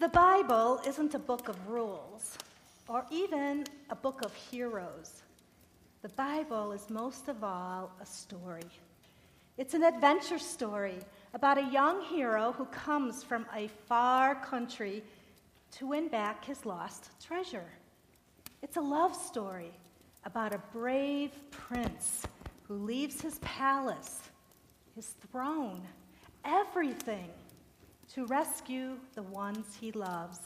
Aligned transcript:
The 0.00 0.08
Bible 0.08 0.80
isn't 0.86 1.14
a 1.14 1.18
book 1.18 1.48
of 1.48 1.68
rules 1.68 2.38
or 2.86 3.04
even 3.10 3.64
a 3.90 3.96
book 3.96 4.22
of 4.24 4.32
heroes. 4.32 5.24
The 6.02 6.08
Bible 6.10 6.70
is 6.70 6.88
most 6.88 7.26
of 7.26 7.42
all 7.42 7.90
a 8.00 8.06
story. 8.06 8.70
It's 9.56 9.74
an 9.74 9.82
adventure 9.82 10.38
story 10.38 10.98
about 11.34 11.58
a 11.58 11.64
young 11.72 12.00
hero 12.00 12.52
who 12.52 12.66
comes 12.66 13.24
from 13.24 13.44
a 13.52 13.66
far 13.88 14.36
country 14.36 15.02
to 15.72 15.88
win 15.88 16.06
back 16.06 16.44
his 16.44 16.64
lost 16.64 17.10
treasure. 17.20 17.68
It's 18.62 18.76
a 18.76 18.80
love 18.80 19.16
story 19.16 19.72
about 20.24 20.54
a 20.54 20.62
brave 20.72 21.32
prince 21.50 22.22
who 22.68 22.74
leaves 22.74 23.20
his 23.20 23.40
palace, 23.40 24.20
his 24.94 25.08
throne, 25.32 25.82
everything 26.44 27.30
to 28.14 28.26
rescue 28.26 28.96
the 29.14 29.22
ones 29.22 29.76
he 29.80 29.92
loves. 29.92 30.38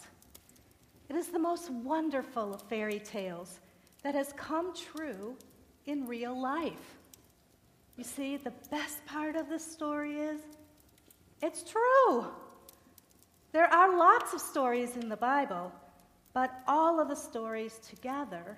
It 1.08 1.16
is 1.16 1.28
the 1.28 1.38
most 1.38 1.70
wonderful 1.70 2.54
of 2.54 2.62
fairy 2.62 2.98
tales 2.98 3.60
that 4.02 4.14
has 4.14 4.32
come 4.34 4.74
true 4.74 5.36
in 5.86 6.06
real 6.06 6.40
life. 6.40 6.96
You 7.96 8.04
see, 8.04 8.36
the 8.36 8.52
best 8.70 9.04
part 9.06 9.36
of 9.36 9.48
this 9.48 9.64
story 9.64 10.18
is 10.18 10.40
it's 11.40 11.62
true. 11.62 12.26
There 13.52 13.66
are 13.66 13.96
lots 13.98 14.32
of 14.32 14.40
stories 14.40 14.96
in 14.96 15.08
the 15.08 15.16
Bible, 15.16 15.72
but 16.32 16.50
all 16.66 17.00
of 17.00 17.08
the 17.08 17.16
stories 17.16 17.78
together 17.78 18.56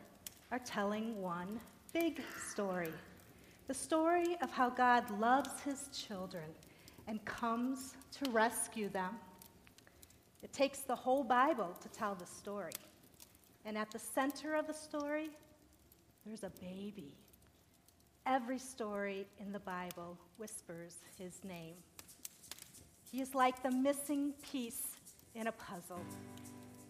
are 0.52 0.60
telling 0.60 1.20
one 1.20 1.60
big 1.92 2.20
story 2.50 2.92
the 3.66 3.74
story 3.74 4.36
of 4.42 4.50
how 4.50 4.68
God 4.68 5.08
loves 5.18 5.60
his 5.62 5.88
children 5.88 6.44
and 7.06 7.24
comes 7.24 7.94
to 8.22 8.30
rescue 8.30 8.88
them. 8.88 9.16
It 10.42 10.52
takes 10.52 10.80
the 10.80 10.94
whole 10.94 11.24
Bible 11.24 11.76
to 11.80 11.88
tell 11.88 12.14
the 12.14 12.26
story. 12.26 12.72
And 13.64 13.78
at 13.78 13.90
the 13.90 13.98
center 13.98 14.54
of 14.54 14.66
the 14.66 14.74
story, 14.74 15.30
there's 16.26 16.42
a 16.42 16.50
baby. 16.60 17.14
Every 18.26 18.58
story 18.58 19.26
in 19.38 19.52
the 19.52 19.58
Bible 19.60 20.18
whispers 20.38 20.96
his 21.18 21.42
name. 21.44 21.74
He 23.10 23.20
is 23.20 23.34
like 23.34 23.62
the 23.62 23.70
missing 23.70 24.32
piece 24.50 24.82
in 25.34 25.46
a 25.46 25.52
puzzle, 25.52 26.00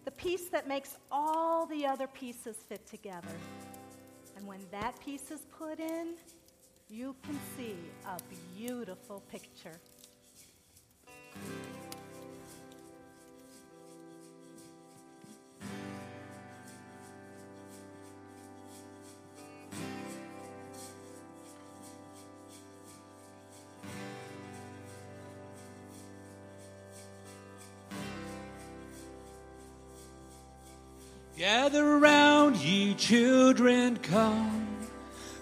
the 0.05 0.11
piece 0.11 0.49
that 0.49 0.67
makes 0.67 0.97
all 1.11 1.65
the 1.65 1.85
other 1.85 2.07
pieces 2.07 2.57
fit 2.67 2.85
together. 2.85 3.35
And 4.35 4.45
when 4.47 4.59
that 4.71 4.99
piece 4.99 5.31
is 5.31 5.41
put 5.57 5.79
in, 5.79 6.15
you 6.89 7.15
can 7.23 7.39
see 7.57 7.75
a 8.07 8.17
beautiful 8.57 9.21
picture. 9.31 9.79
Gather 31.37 31.97
around 31.97 32.55
ye 32.55 32.93
children, 32.93 33.97
come. 33.97 34.67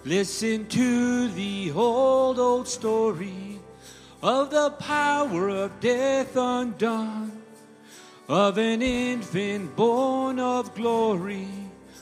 Listen 0.04 0.66
to 0.66 1.28
the 1.28 1.70
old, 1.70 2.40
old 2.40 2.66
story 2.66 3.43
of 4.24 4.50
the 4.50 4.70
power 4.70 5.48
of 5.50 5.78
death 5.80 6.34
undone, 6.34 7.30
of 8.26 8.56
an 8.56 8.80
infant 8.80 9.76
born 9.76 10.40
of 10.40 10.74
glory, 10.74 11.46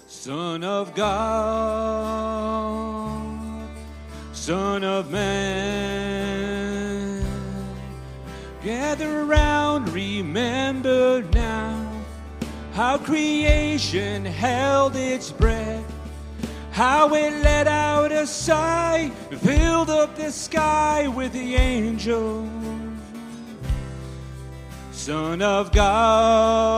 Son 0.06 0.62
of 0.62 0.94
God, 0.94 1.98
Son 4.32 4.84
of 4.84 5.10
Man. 5.10 6.02
Gather 8.62 9.24
round, 9.24 9.88
remember 9.88 11.24
now 11.32 11.90
how 12.72 12.98
creation 12.98 14.24
held 14.24 14.94
its 14.94 15.32
breath, 15.32 15.91
how 16.72 17.14
it 17.14 17.32
let 17.42 17.68
out 17.68 18.10
a 18.10 18.26
sigh, 18.26 19.10
filled 19.42 19.90
up 19.90 20.16
the 20.16 20.32
sky 20.32 21.06
with 21.06 21.32
the 21.34 21.54
angels. 21.54 22.48
Son 24.90 25.42
of 25.42 25.70
God, 25.70 26.72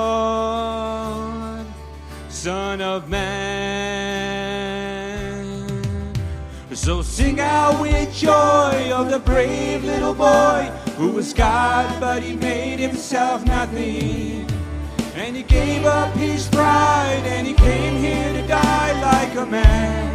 Son 2.28 2.80
of 2.80 3.08
Man. 3.08 3.94
So 6.72 7.02
sing 7.02 7.38
out 7.38 7.80
with 7.80 8.12
joy 8.12 8.90
of 8.92 9.10
the 9.10 9.20
brave 9.20 9.84
little 9.84 10.12
boy 10.12 10.72
who 10.96 11.12
was 11.12 11.32
God, 11.32 12.00
but 12.00 12.22
he 12.22 12.34
made 12.34 12.80
himself 12.80 13.46
nothing. 13.46 14.53
And 15.16 15.36
he 15.36 15.42
gave 15.44 15.84
up 15.86 16.12
his 16.14 16.48
pride 16.48 17.22
and 17.24 17.46
he 17.46 17.54
came 17.54 17.96
here 17.96 18.32
to 18.32 18.46
die 18.48 19.00
like 19.00 19.34
a 19.36 19.46
man. 19.46 20.14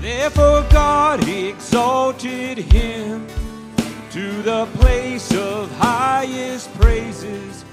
Therefore 0.00 0.64
God 0.70 1.28
exalted 1.28 2.56
him 2.56 3.26
to 4.10 4.42
the 4.42 4.66
place 4.76 5.30
of 5.34 5.70
highest 5.76 6.72
praises, 6.74 7.64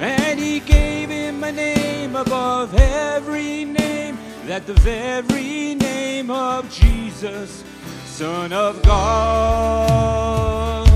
and 0.00 0.40
he 0.40 0.58
gave 0.58 1.08
him 1.08 1.44
a 1.44 1.52
name 1.52 2.16
above 2.16 2.74
every 2.74 3.64
name, 3.64 4.18
that 4.46 4.66
the 4.66 4.74
very 4.74 5.74
name 5.74 6.30
of 6.30 6.70
Jesus, 6.70 7.64
Son 8.04 8.52
of 8.52 8.82
God, 8.82 10.86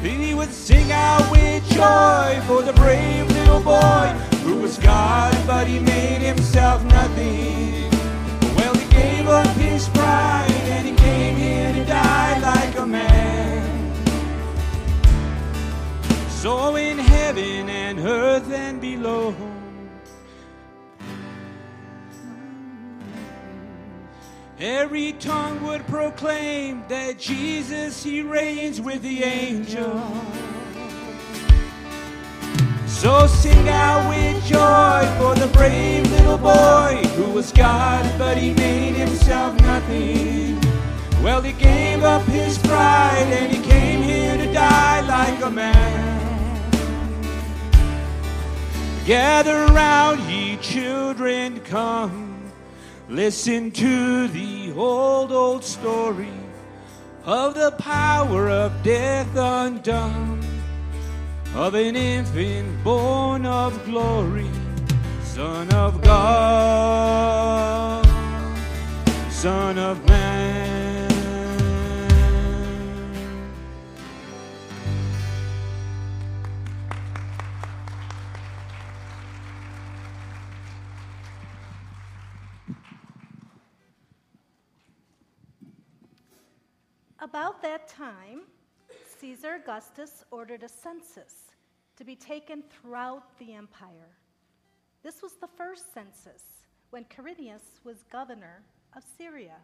he 0.00 0.32
would 0.34 0.52
sing 0.52 0.92
out 0.92 1.28
with 1.32 1.68
joy 1.70 2.40
for 2.46 2.62
the 2.62 2.72
brave 2.74 3.26
little 3.26 3.60
boy 3.60 4.14
who 4.44 4.60
was 4.60 4.78
God, 4.78 5.36
but 5.44 5.66
he 5.66 5.80
made 5.80 6.22
himself 6.22 6.84
nothing. 6.84 7.90
Well, 8.54 8.74
he 8.74 8.88
gave 8.90 9.26
up 9.26 9.48
his 9.56 9.88
pride 9.88 10.46
and 10.50 10.86
he 10.86 10.94
came 10.94 11.34
here 11.34 11.72
to 11.72 11.84
die 11.84 12.38
like 12.38 12.78
a 12.78 12.86
man. 12.86 13.92
So 16.28 16.76
in 16.76 16.96
heaven 16.96 17.68
and 17.68 17.98
earth 17.98 18.52
and 18.52 18.80
below, 18.80 19.34
every 24.62 25.12
tongue 25.14 25.62
would 25.62 25.86
proclaim 25.86 26.84
that 26.88 27.18
Jesus 27.18 28.02
he 28.02 28.20
reigns 28.20 28.80
with 28.80 29.02
the 29.02 29.22
angels. 29.22 30.02
So 32.86 33.26
sing 33.26 33.68
out 33.68 34.08
with 34.10 34.44
joy 34.44 35.08
for 35.18 35.34
the 35.34 35.50
brave 35.54 36.10
little 36.10 36.36
boy 36.36 37.02
who 37.16 37.30
was 37.32 37.50
God, 37.52 38.04
but 38.18 38.36
he 38.36 38.52
made 38.52 38.94
himself 38.94 39.58
nothing. 39.62 40.60
Well, 41.22 41.40
he 41.40 41.52
gave 41.52 42.02
up 42.02 42.22
his 42.24 42.58
pride 42.58 43.26
and 43.30 43.54
he 43.54 43.62
came 43.62 44.02
here 44.02 44.36
to 44.36 44.52
die 44.52 45.00
like 45.00 45.42
a 45.42 45.50
man. 45.50 46.10
Gather 49.06 49.66
round, 49.72 50.20
ye 50.30 50.58
children, 50.58 51.60
come. 51.60 52.29
Listen 53.10 53.72
to 53.72 54.28
the 54.28 54.72
old, 54.76 55.32
old 55.32 55.64
story 55.64 56.30
of 57.24 57.54
the 57.54 57.72
power 57.72 58.48
of 58.48 58.84
death 58.84 59.26
undone 59.34 60.40
of 61.56 61.74
an 61.74 61.96
infant 61.96 62.84
born 62.84 63.46
of 63.46 63.84
glory, 63.84 64.48
Son 65.24 65.68
of 65.72 66.00
God, 66.02 66.86
Son 69.28 69.76
of 69.76 70.06
Man. 70.06 70.69
About 87.30 87.62
that 87.62 87.86
time, 87.86 88.40
Caesar 89.20 89.54
Augustus 89.62 90.24
ordered 90.32 90.64
a 90.64 90.68
census 90.68 91.52
to 91.94 92.02
be 92.02 92.16
taken 92.16 92.64
throughout 92.68 93.38
the 93.38 93.54
empire. 93.54 94.16
This 95.04 95.22
was 95.22 95.34
the 95.34 95.46
first 95.46 95.94
census 95.94 96.42
when 96.90 97.04
Quirinius 97.04 97.78
was 97.84 98.02
governor 98.10 98.62
of 98.96 99.04
Syria. 99.16 99.54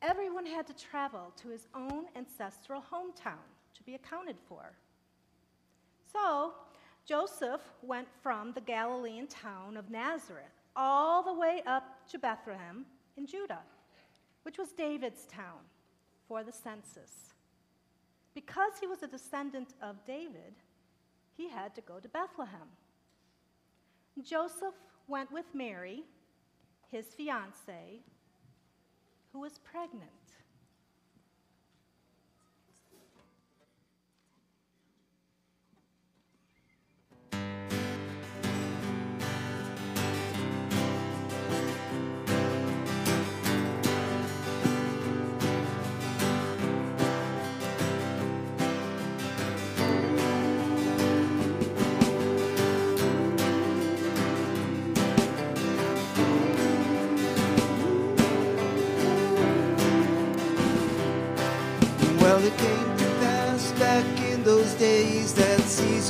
Everyone 0.00 0.46
had 0.46 0.66
to 0.68 0.72
travel 0.72 1.30
to 1.42 1.48
his 1.48 1.68
own 1.74 2.06
ancestral 2.16 2.82
hometown 2.90 3.44
to 3.74 3.82
be 3.82 3.94
accounted 3.94 4.36
for. 4.48 4.72
So, 6.10 6.54
Joseph 7.04 7.60
went 7.82 8.08
from 8.22 8.54
the 8.54 8.62
Galilean 8.62 9.26
town 9.26 9.76
of 9.76 9.90
Nazareth 9.90 10.56
all 10.74 11.22
the 11.22 11.34
way 11.34 11.62
up 11.66 12.08
to 12.08 12.18
Bethlehem 12.18 12.86
in 13.18 13.26
Judah, 13.26 13.60
which 14.44 14.56
was 14.56 14.72
David's 14.72 15.26
town, 15.26 15.60
for 16.30 16.44
the 16.44 16.52
census. 16.52 17.34
Because 18.34 18.74
he 18.80 18.86
was 18.86 19.02
a 19.02 19.08
descendant 19.08 19.74
of 19.82 19.96
David, 20.06 20.54
he 21.36 21.48
had 21.48 21.74
to 21.74 21.80
go 21.80 21.98
to 21.98 22.08
Bethlehem. 22.08 22.68
Joseph 24.22 24.76
went 25.08 25.32
with 25.32 25.46
Mary, 25.52 26.04
his 26.88 27.06
fiancee, 27.06 28.04
who 29.32 29.40
was 29.40 29.58
pregnant. 29.58 30.19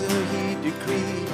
Caesar 0.00 0.24
he 0.32 0.54
decreed 0.70 1.28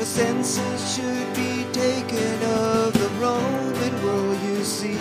a 0.00 0.04
census 0.04 0.94
should 0.94 1.34
be 1.34 1.66
taken 1.72 2.42
of 2.42 2.92
the 2.94 3.10
Roman 3.20 4.02
world, 4.02 4.38
you 4.44 4.64
see. 4.64 4.96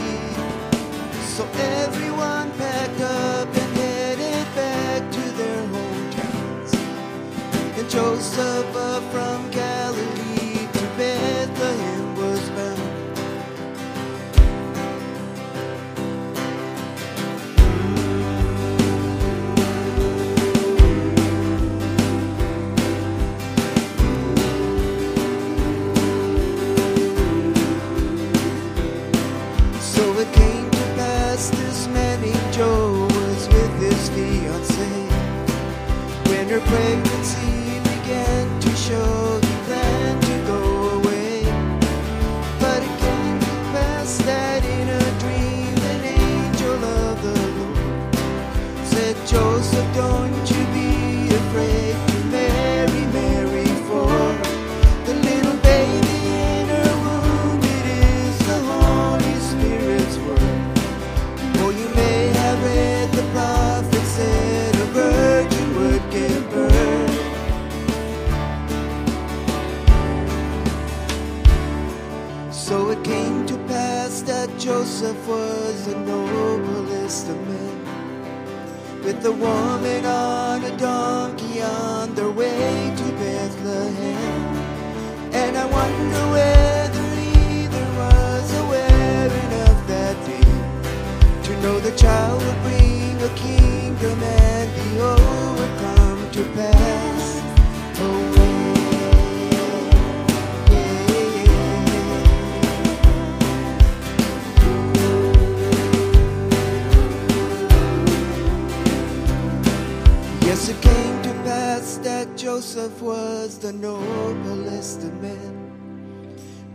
So 1.35 1.47
everyone 1.85 2.51
packed 2.57 2.99
up 2.99 3.47
and 3.47 3.77
headed 3.77 4.47
back 4.55 5.09
to 5.09 5.21
their 5.39 5.61
hometowns. 5.73 6.73
And 7.77 7.89
Joseph 7.89 8.65
from 9.11 9.36
pregnancy 36.67 37.79
began 37.79 38.59
to 38.59 38.75
show. 38.75 39.16
Joseph 74.99 75.27
was 75.27 75.85
the 75.85 75.95
noblest 75.95 77.29
of 77.29 77.37
men. 77.47 79.03
With 79.03 79.21
the 79.21 79.31
woman 79.31 80.03
on 80.05 80.63
a 80.63 80.75
donkey 80.75 81.61
on 81.61 82.15
their 82.15 82.31
way 82.31 82.91
to 82.97 83.03
Bethlehem. 83.11 84.41
And 85.33 85.55
I 85.55 85.65
wonder 85.67 86.23
whether 86.33 87.05
either 87.37 87.85
was 88.01 88.53
aware 88.63 89.27
enough 89.45 89.87
that 89.87 90.17
day 90.25 91.43
to 91.43 91.61
know 91.61 91.79
the 91.79 91.95
child 91.95 92.41
would 92.41 92.61
bring 92.63 93.21
a 93.21 93.29
kingdom 93.35 94.23
and 94.23 94.69
the 94.79 94.89
old 95.11 95.59
would 95.59 95.77
come 95.77 96.31
to 96.31 96.43
pass 96.55 97.16
Yes, 110.57 110.69
it 110.69 110.81
came 110.81 111.21
to 111.21 111.29
pass 111.43 111.97
that 111.97 112.35
Joseph 112.35 112.99
was 112.99 113.59
the 113.59 113.71
noblest 113.71 115.03
of 115.03 115.13
men. 115.21 115.53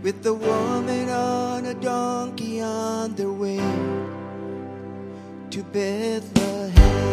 With 0.03 0.23
the 0.23 0.35
woman 0.35 1.11
on 1.11 1.67
a 1.67 1.75
donkey 1.75 2.61
on 2.61 3.17
their 3.17 3.33
way 3.33 3.59
to 5.51 5.65
Bethlehem. 5.65 7.12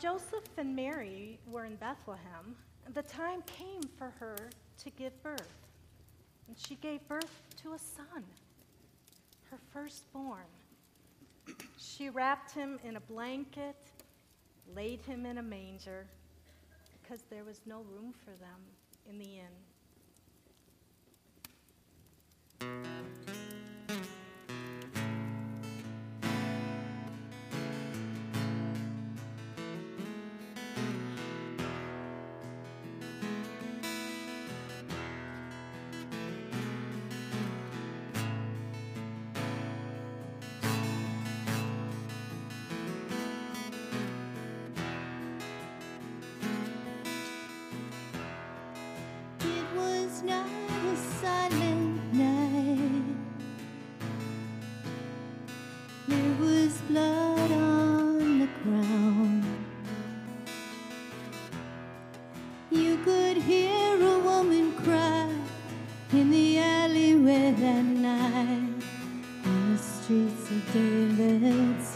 Joseph 0.00 0.44
and 0.56 0.76
Mary 0.76 1.40
were 1.50 1.64
in 1.64 1.74
Bethlehem, 1.74 2.54
the 2.94 3.02
time 3.02 3.42
came 3.46 3.82
for 3.96 4.12
her 4.20 4.36
to 4.84 4.90
give 4.90 5.20
birth. 5.24 5.66
And 6.46 6.56
she 6.56 6.76
gave 6.76 7.06
birth 7.08 7.42
to 7.62 7.72
a 7.72 7.78
son, 7.78 8.24
her 9.50 9.58
firstborn. 9.72 10.46
She 11.76 12.10
wrapped 12.10 12.52
him 12.52 12.78
in 12.84 12.94
a 12.96 13.00
blanket, 13.00 13.76
laid 14.74 15.00
him 15.02 15.26
in 15.26 15.38
a 15.38 15.42
manger, 15.42 16.06
because 17.02 17.24
there 17.28 17.42
was 17.42 17.60
no 17.66 17.82
room 17.92 18.14
for 18.24 18.30
them 18.30 18.60
in 19.08 19.18
the 19.18 19.40
inn. 22.60 23.37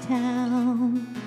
Town. 0.09 1.22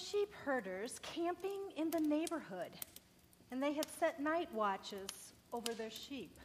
sheep 0.00 0.32
herders 0.44 0.98
camping 1.02 1.60
in 1.76 1.90
the 1.90 2.00
neighborhood, 2.00 2.70
and 3.50 3.62
they 3.62 3.72
had 3.72 3.86
set 3.98 4.20
night 4.20 4.52
watches 4.54 5.34
over 5.52 5.72
their 5.74 5.90
sheep. 5.90 6.38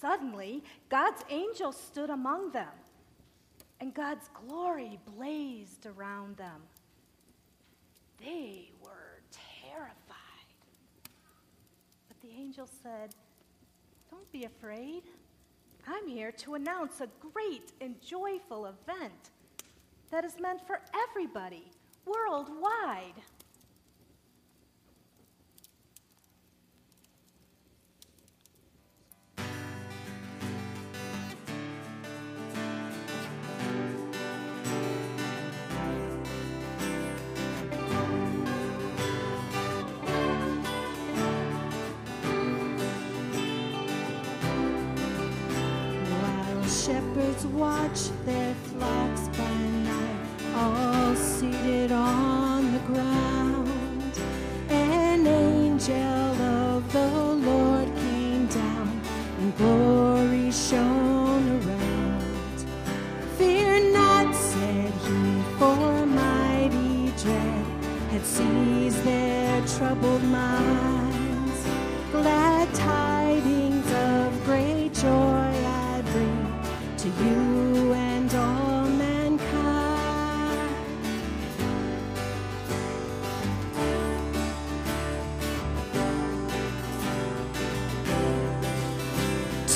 Suddenly, 0.00 0.62
God's 0.88 1.22
angel 1.30 1.72
stood 1.72 2.10
among 2.10 2.52
them, 2.52 2.72
and 3.80 3.94
God's 3.94 4.28
glory 4.46 4.98
blazed 5.16 5.86
around 5.86 6.36
them. 6.36 6.62
They 8.18 8.70
were 8.82 9.20
terrified. 9.62 9.86
But 12.08 12.20
the 12.20 12.30
angel 12.38 12.68
said, 12.82 13.14
Don't 14.10 14.30
be 14.32 14.44
afraid. 14.44 15.02
I'm 15.86 16.08
here 16.08 16.32
to 16.32 16.54
announce 16.54 17.00
a 17.00 17.08
great 17.32 17.72
and 17.80 18.00
joyful 18.00 18.66
event 18.66 19.30
that 20.10 20.24
is 20.24 20.38
meant 20.40 20.66
for 20.66 20.80
everybody, 21.08 21.70
worldwide. 22.04 23.22
shepherds 46.86 47.46
watch 47.46 48.10
their 48.26 48.54
flocks 48.54 49.28
by 49.36 49.55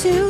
to 0.02 0.29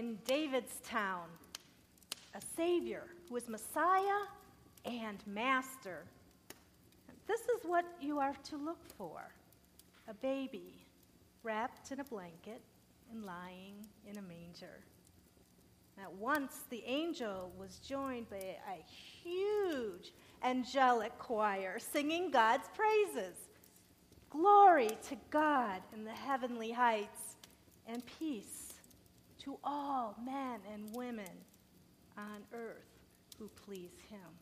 in 0.00 0.16
David's 0.24 0.80
town, 0.82 1.26
a 2.34 2.40
Savior 2.56 3.04
who 3.28 3.36
is 3.36 3.50
Messiah 3.50 4.22
and 4.86 5.18
Master. 5.26 6.04
This 7.26 7.42
is 7.42 7.66
what 7.66 7.84
you 8.00 8.18
are 8.18 8.34
to 8.44 8.56
look 8.56 8.78
for 8.96 9.20
a 10.08 10.14
baby 10.14 10.86
wrapped 11.42 11.92
in 11.92 12.00
a 12.00 12.04
blanket 12.04 12.62
and 13.12 13.26
lying 13.26 13.74
in 14.10 14.16
a 14.16 14.22
manger. 14.22 14.80
At 16.02 16.10
once 16.14 16.60
the 16.70 16.82
angel 16.86 17.52
was 17.58 17.76
joined 17.86 18.30
by 18.30 18.38
a 18.38 18.82
huge 19.22 20.14
angelic 20.42 21.18
choir 21.18 21.78
singing 21.78 22.30
God's 22.30 22.68
praises. 22.74 23.36
Glory 24.30 24.88
to 25.10 25.16
God 25.28 25.82
in 25.92 26.04
the 26.04 26.10
heavenly 26.10 26.70
heights 26.70 27.36
and 27.86 28.02
peace 28.18 28.59
to 29.40 29.58
all 29.64 30.16
men 30.24 30.60
and 30.72 30.94
women 30.94 31.44
on 32.16 32.42
earth 32.52 32.88
who 33.38 33.48
please 33.66 33.92
him. 34.08 34.39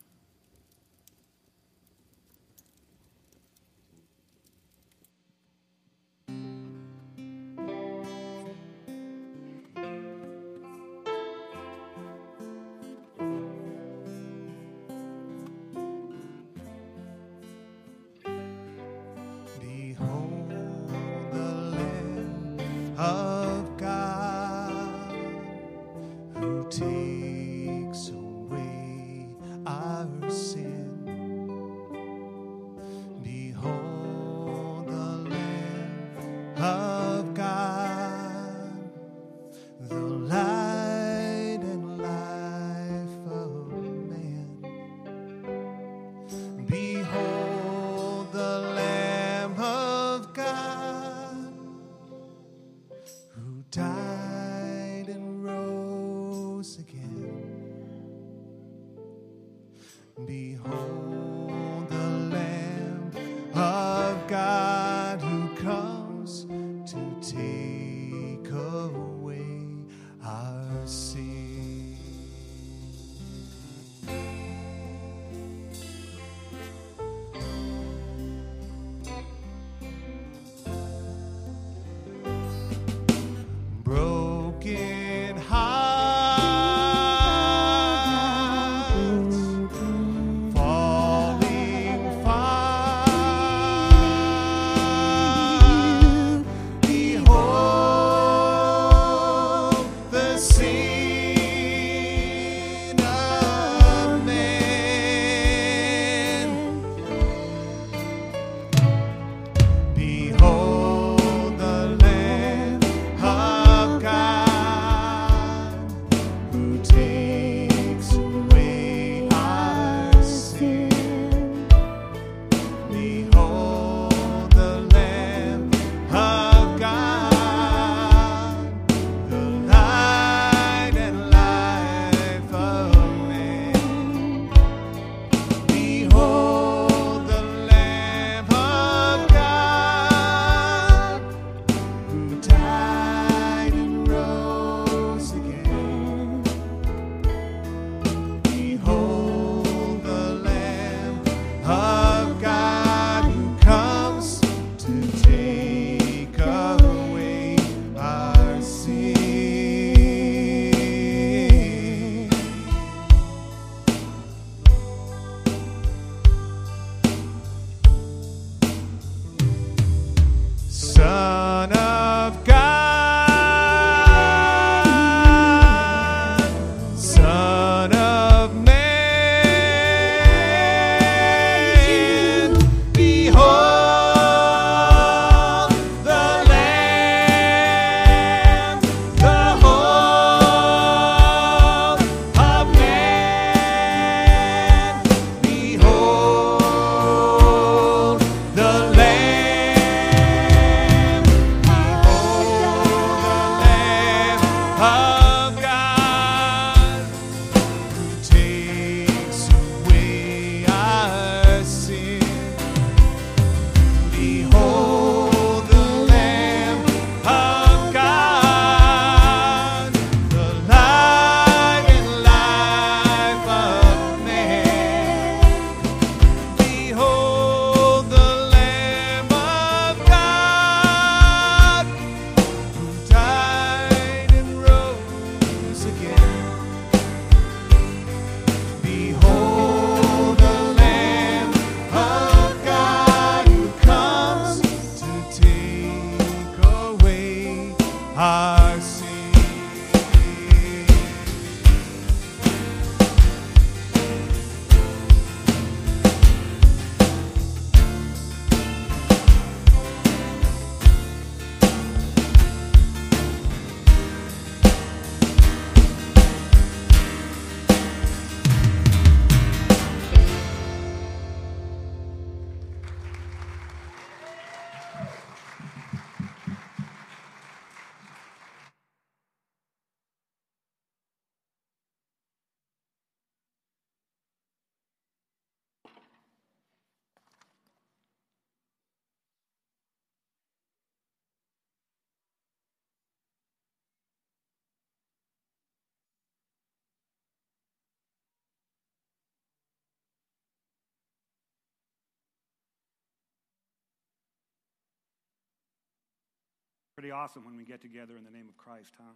Pretty 306.99 307.11
awesome 307.11 307.45
when 307.45 307.55
we 307.55 307.63
get 307.63 307.81
together 307.81 308.17
in 308.17 308.25
the 308.25 308.29
name 308.29 308.49
of 308.49 308.57
Christ, 308.57 308.91
huh? 308.97 309.13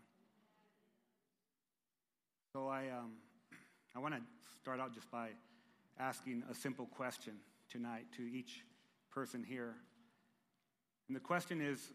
So 2.54 2.70
I, 2.70 2.84
um, 2.88 3.12
I 3.94 4.00
want 4.00 4.14
to 4.14 4.22
start 4.62 4.80
out 4.80 4.94
just 4.94 5.12
by 5.12 5.32
asking 6.00 6.44
a 6.50 6.56
simple 6.56 6.86
question 6.86 7.34
tonight 7.70 8.06
to 8.16 8.22
each 8.22 8.64
person 9.12 9.44
here. 9.44 9.76
And 11.10 11.16
the 11.18 11.20
question 11.20 11.60
is 11.60 11.92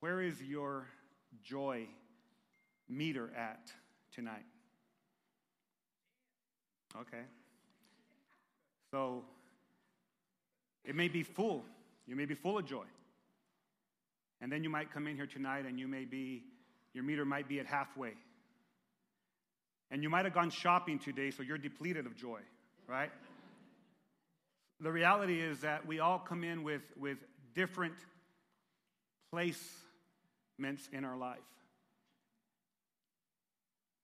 where 0.00 0.20
is 0.20 0.42
your 0.42 0.88
joy 1.44 1.86
meter 2.88 3.30
at 3.36 3.70
tonight? 4.12 4.46
Okay. 7.02 7.22
So 8.90 9.22
it 10.84 10.96
may 10.96 11.06
be 11.06 11.22
full. 11.22 11.64
You 12.08 12.16
may 12.16 12.24
be 12.24 12.34
full 12.34 12.58
of 12.58 12.66
joy. 12.66 12.86
And 14.40 14.52
then 14.52 14.62
you 14.62 14.70
might 14.70 14.92
come 14.92 15.06
in 15.06 15.16
here 15.16 15.26
tonight 15.26 15.64
and 15.66 15.78
you 15.78 15.88
may 15.88 16.04
be, 16.04 16.44
your 16.92 17.04
meter 17.04 17.24
might 17.24 17.48
be 17.48 17.58
at 17.60 17.66
halfway. 17.66 18.12
And 19.90 20.02
you 20.02 20.10
might 20.10 20.24
have 20.24 20.34
gone 20.34 20.50
shopping 20.50 20.98
today, 20.98 21.30
so 21.30 21.42
you're 21.42 21.58
depleted 21.58 22.06
of 22.06 22.16
joy, 22.16 22.40
right? 22.88 23.10
the 24.80 24.92
reality 24.92 25.40
is 25.40 25.60
that 25.60 25.86
we 25.86 26.00
all 26.00 26.18
come 26.18 26.44
in 26.44 26.62
with, 26.62 26.82
with 26.98 27.18
different 27.54 27.94
placements 29.32 30.92
in 30.92 31.04
our 31.04 31.16
life. 31.16 31.38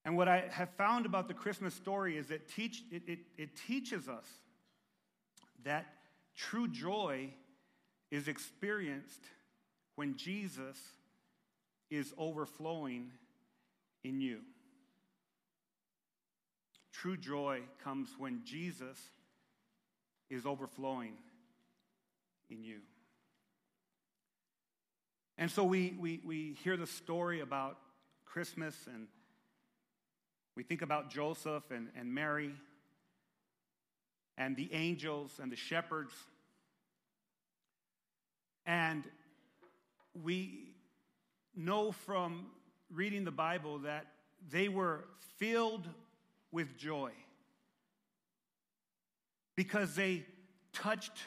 And 0.05 0.17
what 0.17 0.29
I 0.29 0.45
have 0.51 0.71
found 0.71 1.07
about 1.07 1.29
the 1.29 1.35
Christmas 1.35 1.75
story 1.75 2.17
is 2.17 2.29
that 2.29 2.49
teach, 2.49 2.83
it, 2.91 3.03
it, 3.07 3.19
it 3.37 3.51
teaches 3.67 4.09
us 4.09 4.27
that 5.65 5.87
true 6.35 6.67
joy 6.67 7.31
is 8.11 8.27
experienced 8.27 9.21
when 9.97 10.17
Jesus 10.17 10.79
is 11.91 12.13
overflowing 12.17 13.11
in 14.05 14.21
you. 14.21 14.41
True 16.93 17.17
joy 17.17 17.61
comes 17.83 18.09
when 18.19 18.43
Jesus 18.45 18.99
is 20.31 20.47
overflowing 20.47 21.15
in 22.51 22.63
you. 22.63 22.79
And 25.39 25.51
so 25.51 25.65
we, 25.65 25.97
we, 25.99 26.21
we 26.25 26.57
hear 26.63 26.77
the 26.77 26.87
story 26.87 27.41
about 27.41 27.79
Christmas 28.25 28.77
and 28.87 29.09
we 30.57 30.63
think 30.63 30.83
about 30.83 31.11
Joseph 31.11 31.65
and, 31.71 31.89
and 31.99 32.15
Mary 32.15 32.53
and 34.37 34.57
the 34.57 34.73
angels 34.73 35.33
and 35.41 35.51
the 35.51 35.57
shepherds. 35.57 36.13
And 38.67 39.05
we 40.21 40.75
know 41.55 41.93
from 41.93 42.47
reading 42.91 43.25
the 43.25 43.31
Bible 43.31 43.79
that 43.81 44.07
they 44.51 44.69
were 44.69 45.05
filled 45.37 45.89
with 46.51 46.77
joy 46.77 47.11
because 49.57 49.95
they 49.95 50.25
touched 50.73 51.19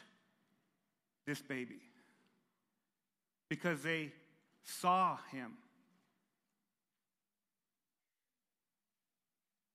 this 1.25 1.41
baby, 1.41 1.79
because 3.49 3.81
they 3.81 4.11
saw 4.63 5.17
him. 5.31 5.53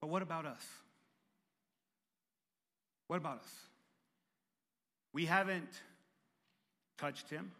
But 0.00 0.08
what 0.08 0.22
about 0.22 0.46
us? 0.46 0.64
What 3.08 3.16
about 3.16 3.38
us? 3.38 3.52
We 5.12 5.26
haven't 5.26 5.68
touched 6.96 7.28
him. 7.28 7.50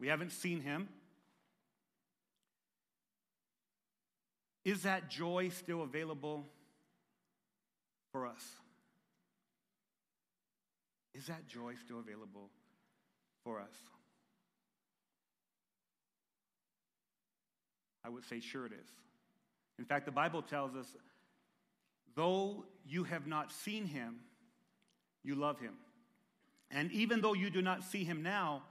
We 0.00 0.08
haven't 0.08 0.32
seen 0.32 0.62
him. 0.62 0.88
Is 4.64 4.82
that 4.82 5.10
joy 5.10 5.50
still 5.50 5.82
available 5.82 6.46
for 8.12 8.26
us? 8.26 8.42
Is 11.14 11.26
that 11.26 11.46
joy 11.46 11.74
still 11.84 11.98
available 11.98 12.48
for 13.44 13.60
us? 13.60 13.74
I 18.04 18.08
would 18.08 18.24
say, 18.24 18.40
sure 18.40 18.64
it 18.64 18.72
is. 18.72 18.88
In 19.78 19.84
fact, 19.84 20.06
the 20.06 20.12
Bible 20.12 20.40
tells 20.40 20.74
us 20.74 20.86
though 22.16 22.64
you 22.86 23.04
have 23.04 23.26
not 23.26 23.52
seen 23.52 23.86
him, 23.86 24.16
you 25.22 25.34
love 25.34 25.60
him. 25.60 25.74
And 26.70 26.90
even 26.92 27.20
though 27.20 27.34
you 27.34 27.50
do 27.50 27.60
not 27.60 27.82
see 27.82 28.04
him 28.04 28.22
now, 28.22 28.62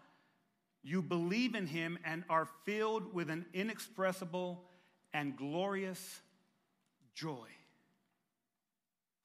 you 0.84 1.02
believe 1.02 1.56
in 1.56 1.68
him 1.68 2.00
and 2.06 2.24
are 2.30 2.48
filled 2.66 3.14
with 3.14 3.30
an 3.30 3.46
inexpressible 3.54 4.64
and 5.14 5.36
glorious 5.36 6.22
joy. 7.14 7.48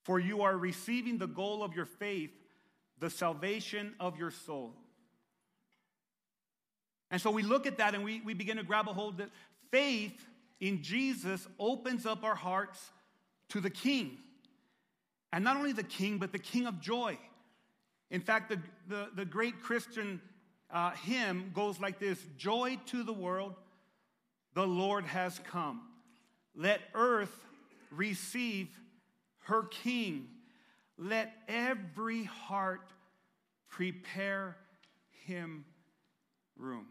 For 0.03 0.19
you 0.19 0.43
are 0.43 0.57
receiving 0.57 1.19
the 1.19 1.27
goal 1.27 1.63
of 1.63 1.75
your 1.75 1.87
faith, 1.87 2.31
the 2.99 3.09
salvation 3.09 3.95
of 4.01 4.19
your 4.19 4.31
soul. 4.31 4.75
And 7.11 7.21
so 7.21 7.31
we 7.31 7.43
look 7.43 7.67
at 7.67 7.79
that 7.79 7.95
and 7.95 8.05
we, 8.05 8.21
we 8.23 8.35
begin 8.35 8.57
to 8.57 8.65
grab 8.65 8.89
a 8.89 8.93
hold 8.93 9.19
that 9.19 9.31
faith 9.71 10.27
in 10.61 10.83
Jesus 10.83 11.47
opens 11.59 12.07
up 12.07 12.25
our 12.25 12.35
hearts 12.35 12.91
to 13.51 13.61
the 13.61 13.71
King. 13.71 14.19
And 15.33 15.45
not 15.45 15.57
only 15.57 15.73
the 15.73 15.83
King, 15.83 16.19
but 16.19 16.33
the 16.33 16.39
King 16.39 16.67
of 16.67 16.81
joy. 16.81 17.19
In 18.11 18.21
fact, 18.21 18.51
the, 18.51 18.59
the, 18.89 19.09
the 19.15 19.25
great 19.25 19.61
Christian 19.61 20.21
uh, 20.71 20.93
hymn 20.93 21.53
goes 21.55 21.81
like 21.81 21.99
this 21.99 22.19
Joy 22.37 22.79
to 22.87 23.03
the 23.03 23.13
world, 23.13 23.55
the 24.55 24.67
Lord 24.67 25.05
has 25.05 25.41
come. 25.51 25.83
Let 26.57 26.81
earth 26.95 27.45
receive 27.91 28.69
her 29.45 29.65
King. 29.65 30.29
Let 30.97 31.33
every 31.49 32.25
heart 32.25 32.89
prepare 33.69 34.57
him 35.27 35.65
room. 36.57 36.87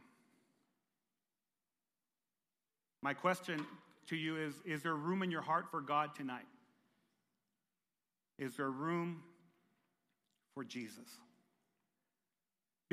My 3.02 3.14
question 3.14 3.66
to 4.08 4.16
you 4.16 4.38
is 4.38 4.54
Is 4.66 4.84
there 4.84 4.96
room 4.96 5.24
in 5.24 5.32
your 5.32 5.42
heart 5.42 5.66
for 5.72 5.82
God 5.82 6.16
tonight? 6.16 6.46
Is 8.38 8.56
there 8.58 8.72
room 8.72 9.22
for 10.54 10.64
Jesus? 10.64 11.08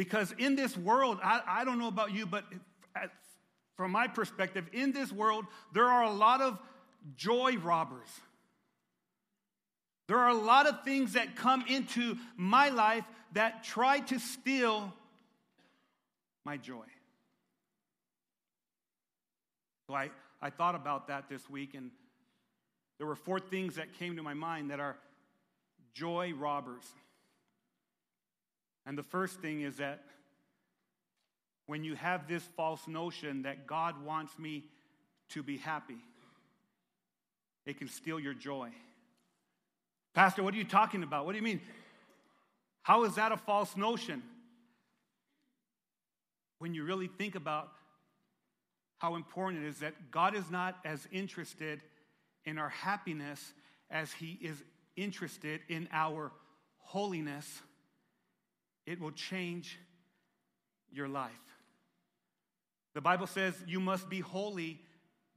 Because 0.00 0.32
in 0.38 0.56
this 0.56 0.78
world, 0.78 1.18
I, 1.22 1.42
I 1.46 1.64
don't 1.66 1.78
know 1.78 1.88
about 1.88 2.14
you, 2.14 2.24
but 2.24 2.44
from 3.76 3.90
my 3.90 4.08
perspective, 4.08 4.64
in 4.72 4.92
this 4.92 5.12
world, 5.12 5.44
there 5.74 5.84
are 5.84 6.04
a 6.04 6.10
lot 6.10 6.40
of 6.40 6.58
joy 7.16 7.58
robbers. 7.62 8.08
There 10.08 10.16
are 10.16 10.30
a 10.30 10.34
lot 10.34 10.66
of 10.66 10.84
things 10.84 11.12
that 11.12 11.36
come 11.36 11.66
into 11.68 12.16
my 12.34 12.70
life 12.70 13.04
that 13.34 13.62
try 13.62 14.00
to 14.00 14.18
steal 14.18 14.90
my 16.46 16.56
joy. 16.56 16.86
So 19.86 19.94
I, 19.94 20.08
I 20.40 20.48
thought 20.48 20.76
about 20.76 21.08
that 21.08 21.28
this 21.28 21.50
week, 21.50 21.74
and 21.74 21.90
there 22.96 23.06
were 23.06 23.16
four 23.16 23.38
things 23.38 23.74
that 23.74 23.92
came 23.98 24.16
to 24.16 24.22
my 24.22 24.32
mind 24.32 24.70
that 24.70 24.80
are 24.80 24.96
joy 25.92 26.32
robbers. 26.32 26.86
And 28.86 28.96
the 28.96 29.02
first 29.02 29.40
thing 29.40 29.60
is 29.60 29.76
that 29.76 30.02
when 31.66 31.84
you 31.84 31.94
have 31.94 32.26
this 32.26 32.42
false 32.56 32.88
notion 32.88 33.42
that 33.42 33.66
God 33.66 34.04
wants 34.04 34.38
me 34.38 34.64
to 35.30 35.42
be 35.42 35.56
happy, 35.56 35.98
it 37.64 37.78
can 37.78 37.88
steal 37.88 38.18
your 38.18 38.34
joy. 38.34 38.70
Pastor, 40.14 40.42
what 40.42 40.54
are 40.54 40.56
you 40.56 40.64
talking 40.64 41.02
about? 41.02 41.26
What 41.26 41.32
do 41.32 41.38
you 41.38 41.44
mean? 41.44 41.60
How 42.82 43.04
is 43.04 43.14
that 43.14 43.30
a 43.30 43.36
false 43.36 43.76
notion? 43.76 44.22
When 46.58 46.74
you 46.74 46.84
really 46.84 47.06
think 47.06 47.36
about 47.36 47.70
how 48.98 49.14
important 49.14 49.64
it 49.64 49.68
is 49.68 49.78
that 49.78 50.10
God 50.10 50.34
is 50.34 50.50
not 50.50 50.78
as 50.84 51.06
interested 51.12 51.82
in 52.44 52.58
our 52.58 52.68
happiness 52.68 53.52
as 53.90 54.12
He 54.12 54.38
is 54.42 54.62
interested 54.96 55.60
in 55.68 55.88
our 55.92 56.32
holiness, 56.78 57.62
it 58.86 59.00
will 59.00 59.12
change 59.12 59.78
your 60.92 61.08
life. 61.08 61.30
The 62.94 63.00
Bible 63.00 63.26
says 63.26 63.54
you 63.66 63.80
must 63.80 64.08
be 64.08 64.20
holy 64.20 64.80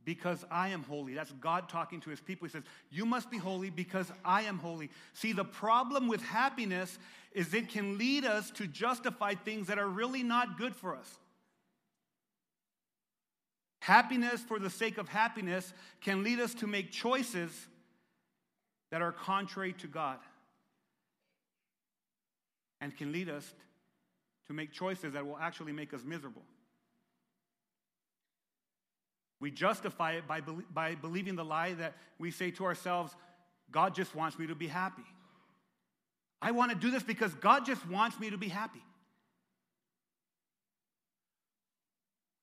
because 0.06 0.44
I 0.52 0.70
am 0.70 0.84
holy. 0.84 1.14
That's 1.14 1.32
God 1.34 1.70
talking 1.70 2.02
to 2.02 2.10
his 2.10 2.20
people. 2.20 2.48
He 2.48 2.52
says, 2.52 2.64
You 2.90 3.06
must 3.06 3.30
be 3.30 3.38
holy 3.38 3.70
because 3.70 4.12
I 4.26 4.44
am 4.44 4.60
holy. 4.60 4.90
See, 5.14 5.34
the 5.34 5.46
problem 5.46 6.08
with 6.08 6.22
happiness 6.22 6.98
is 7.32 7.54
it 7.54 7.70
can 7.70 7.98
lead 7.98 8.26
us 8.26 8.52
to 8.52 8.68
justify 8.68 9.36
things 9.36 9.68
that 9.68 9.80
are 9.80 9.88
really 9.88 10.24
not 10.24 10.58
good 10.58 10.76
for 10.76 10.96
us. 10.96 11.10
Happiness 13.80 14.42
for 14.42 14.60
the 14.60 14.70
sake 14.70 14.98
of 14.98 15.10
happiness 15.10 15.74
can 16.02 16.24
lead 16.24 16.40
us 16.40 16.54
to 16.56 16.68
make 16.68 16.92
choices 16.92 17.52
that 18.92 19.02
are 19.02 19.12
contrary 19.12 19.74
to 19.74 19.88
God 19.88 20.18
and 22.84 22.96
can 22.98 23.14
lead 23.14 23.30
us 23.30 23.54
to 24.46 24.54
make 24.54 24.74
choices 24.74 25.14
that 25.14 25.26
will 25.26 25.38
actually 25.38 25.72
make 25.72 25.94
us 25.94 26.02
miserable. 26.04 26.42
We 29.40 29.52
justify 29.52 30.14
it 30.14 30.28
by, 30.28 30.42
by 30.42 30.96
believing 30.96 31.38
the 31.38 31.46
lie 31.46 31.74
that 31.76 31.94
we 32.20 32.30
say 32.30 32.52
to 32.52 32.66
ourselves, 32.66 33.16
God 33.72 33.96
just 33.96 34.14
wants 34.14 34.38
me 34.38 34.48
to 34.48 34.56
be 34.56 34.68
happy. 34.68 35.06
I 36.42 36.52
want 36.52 36.72
to 36.72 36.78
do 36.78 36.92
this 36.92 37.04
because 37.04 37.34
God 37.36 37.66
just 37.66 37.88
wants 37.88 38.20
me 38.20 38.30
to 38.32 38.38
be 38.38 38.50
happy. 38.50 38.84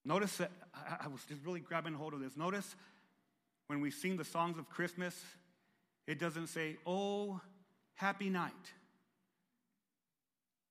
Notice 0.07 0.39
that 0.39 0.51
I 1.03 1.09
was 1.09 1.23
just 1.29 1.45
really 1.45 1.61
grabbing 1.61 1.93
hold 1.93 2.15
of 2.15 2.21
this. 2.21 2.35
Notice 2.35 2.77
when 3.67 3.83
we 3.83 3.91
sing 3.91 4.17
the 4.17 4.25
songs 4.25 4.59
of 4.59 4.71
Christmas, 4.71 5.15
it 6.07 6.19
doesn't 6.19 6.47
say, 6.47 6.79
Oh, 6.87 7.43
happy 7.95 8.31
night. 8.31 8.73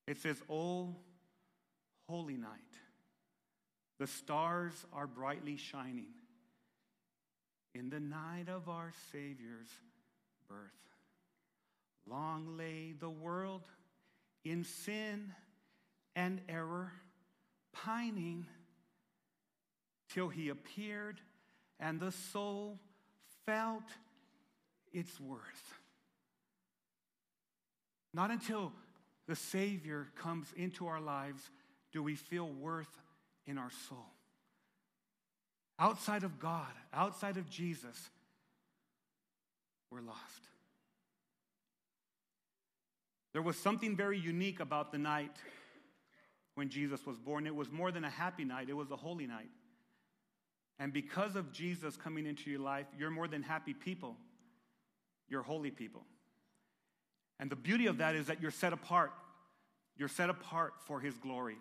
It 0.10 0.18
says, 0.18 0.42
Oh, 0.50 0.96
holy 2.10 2.36
night. 2.36 2.50
The 4.00 4.08
stars 4.08 4.74
are 4.92 5.06
brightly 5.06 5.56
shining 5.56 6.14
in 7.76 7.92
the 7.92 8.00
night 8.00 8.50
of 8.50 8.68
our 8.70 8.92
Savior's 9.12 9.70
birth. 10.48 10.58
Long 12.08 12.58
lay 12.58 12.96
the 13.00 13.10
world 13.10 13.62
in 14.44 14.64
sin 14.64 15.32
and 16.16 16.42
error, 16.50 16.92
pining 17.72 18.48
till 20.12 20.30
he 20.30 20.50
appeared 20.50 21.22
and 21.80 22.00
the 22.00 22.12
soul 22.12 22.80
felt 23.46 23.84
its 24.92 25.20
worth. 25.20 25.76
Not 28.12 28.32
until 28.32 28.72
the 29.30 29.36
Savior 29.36 30.08
comes 30.16 30.48
into 30.58 30.88
our 30.88 31.00
lives 31.00 31.52
do 31.94 32.02
we 32.02 32.16
feel 32.16 32.48
worth 32.48 32.90
in 33.46 33.60
our 33.60 33.70
soul. 33.88 34.08
Outside 35.78 36.24
of 36.24 36.40
God, 36.40 36.72
outside 36.92 37.38
of 37.38 37.48
Jesus, 37.48 38.10
we're 39.92 40.02
lost. 40.02 40.50
There 43.32 43.44
was 43.44 43.56
something 43.56 43.96
very 43.96 44.18
unique 44.18 44.60
about 44.60 44.92
the 44.92 44.98
night 44.98 45.36
when 46.56 46.70
Jesus 46.70 47.06
was 47.06 47.20
born. 47.20 47.46
It 47.46 47.56
was 47.56 47.70
more 47.72 47.92
than 47.92 48.04
a 48.04 48.10
happy 48.10 48.46
night, 48.46 48.68
it 48.68 48.74
was 48.74 48.90
a 48.90 48.96
holy 48.96 49.28
night. 49.28 49.52
And 50.80 50.92
because 50.92 51.36
of 51.36 51.52
Jesus 51.52 51.96
coming 51.96 52.26
into 52.26 52.50
your 52.50 52.62
life, 52.62 52.88
you're 52.98 53.12
more 53.12 53.28
than 53.28 53.44
happy 53.44 53.76
people, 53.76 54.18
you're 55.28 55.44
holy 55.44 55.70
people. 55.70 56.04
And 57.40 57.50
the 57.50 57.56
beauty 57.56 57.88
of 57.88 57.98
that 58.00 58.16
is 58.16 58.28
that 58.28 58.42
you're 58.42 58.52
set 58.52 58.74
apart. 58.74 59.12
You're 59.98 60.10
set 60.10 60.30
apart 60.30 60.74
for 60.86 61.00
His 61.00 61.16
glory. 61.18 61.58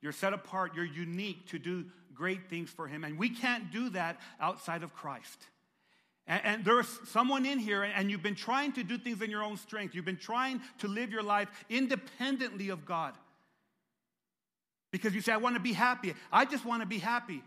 You're 0.00 0.12
set 0.12 0.32
apart. 0.32 0.72
You're 0.74 0.84
unique 0.84 1.48
to 1.48 1.58
do 1.58 1.84
great 2.14 2.48
things 2.48 2.70
for 2.70 2.86
Him. 2.86 3.04
And 3.04 3.18
we 3.18 3.30
can't 3.30 3.70
do 3.70 3.90
that 3.90 4.20
outside 4.40 4.82
of 4.82 4.94
Christ. 4.94 5.38
And, 6.26 6.40
and 6.44 6.64
there's 6.64 6.88
someone 7.08 7.46
in 7.46 7.58
here, 7.58 7.82
and 7.82 8.10
you've 8.10 8.22
been 8.22 8.34
trying 8.34 8.72
to 8.72 8.82
do 8.82 8.98
things 8.98 9.22
in 9.22 9.30
your 9.30 9.42
own 9.42 9.56
strength. 9.56 9.94
You've 9.94 10.04
been 10.04 10.16
trying 10.16 10.60
to 10.78 10.88
live 10.88 11.10
your 11.10 11.22
life 11.22 11.48
independently 11.68 12.68
of 12.68 12.84
God. 12.84 13.14
Because 14.92 15.14
you 15.14 15.20
say, 15.20 15.32
I 15.32 15.36
want 15.36 15.54
to 15.54 15.60
be 15.60 15.72
happy. 15.72 16.14
I 16.32 16.44
just 16.44 16.64
want 16.64 16.82
to 16.82 16.86
be 16.86 16.98
happy. 16.98 17.42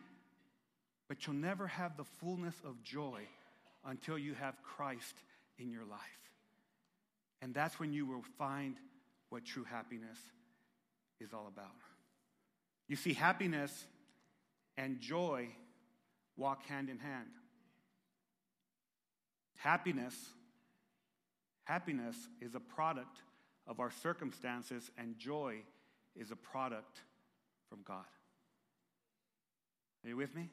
But 1.10 1.28
you'll 1.28 1.36
never 1.36 1.68
have 1.68 1.98
the 1.98 2.06
fullness 2.06 2.56
of 2.66 2.82
joy 2.84 3.22
until 3.86 4.18
you 4.18 4.34
have 4.36 4.56
Christ 4.64 5.16
in 5.60 5.70
your 5.70 5.84
life. 5.84 6.23
And 7.44 7.54
that's 7.54 7.78
when 7.78 7.92
you 7.92 8.06
will 8.06 8.24
find 8.38 8.78
what 9.28 9.44
true 9.44 9.66
happiness 9.66 10.18
is 11.20 11.34
all 11.34 11.52
about. 11.52 11.76
You 12.88 12.96
see, 12.96 13.14
happiness 13.14 13.86
and 14.78 15.02
joy 15.02 15.50
walk 16.38 16.64
hand 16.68 16.90
in 16.90 17.00
hand. 17.00 17.28
Happiness, 19.58 20.16
happiness 21.66 22.16
is 22.42 22.56
a 22.56 22.62
product 22.62 23.18
of 23.68 23.82
our 23.82 23.92
circumstances, 23.92 24.90
and 24.98 25.18
joy 25.18 25.58
is 26.16 26.32
a 26.32 26.38
product 26.38 27.02
from 27.68 27.80
God. 27.84 28.06
Are 30.06 30.10
you 30.10 30.16
with 30.16 30.34
me? 30.34 30.50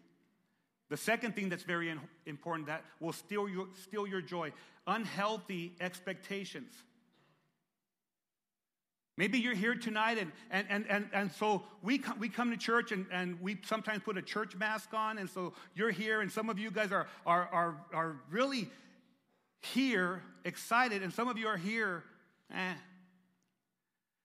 The 0.91 0.97
second 0.97 1.36
thing 1.36 1.49
that's 1.49 1.62
very 1.62 1.95
important 2.26 2.66
that 2.66 2.84
will 2.99 3.12
steal 3.12 3.49
your, 3.49 3.68
steal 3.80 4.07
your 4.07 4.20
joy 4.20 4.53
unhealthy 4.86 5.72
expectations. 5.80 6.72
Maybe 9.16 9.38
you're 9.38 9.55
here 9.55 9.74
tonight, 9.74 10.18
and, 10.18 10.32
and, 10.51 10.66
and, 10.70 10.86
and, 10.88 11.09
and 11.12 11.32
so 11.32 11.62
we 11.82 11.99
come, 11.99 12.18
we 12.18 12.28
come 12.28 12.51
to 12.51 12.57
church 12.57 12.91
and, 12.91 13.07
and 13.12 13.38
we 13.41 13.59
sometimes 13.64 14.03
put 14.03 14.16
a 14.16 14.22
church 14.22 14.57
mask 14.57 14.95
on, 14.95 15.18
and 15.18 15.28
so 15.28 15.53
you're 15.74 15.91
here, 15.91 16.22
and 16.22 16.32
some 16.32 16.49
of 16.49 16.59
you 16.59 16.70
guys 16.70 16.91
are, 16.91 17.07
are, 17.26 17.49
are, 17.53 17.76
are 17.93 18.16
really 18.30 18.68
here, 19.61 20.22
excited, 20.45 21.03
and 21.03 21.12
some 21.12 21.28
of 21.28 21.36
you 21.36 21.47
are 21.47 21.59
here, 21.59 22.03
eh, 22.53 22.72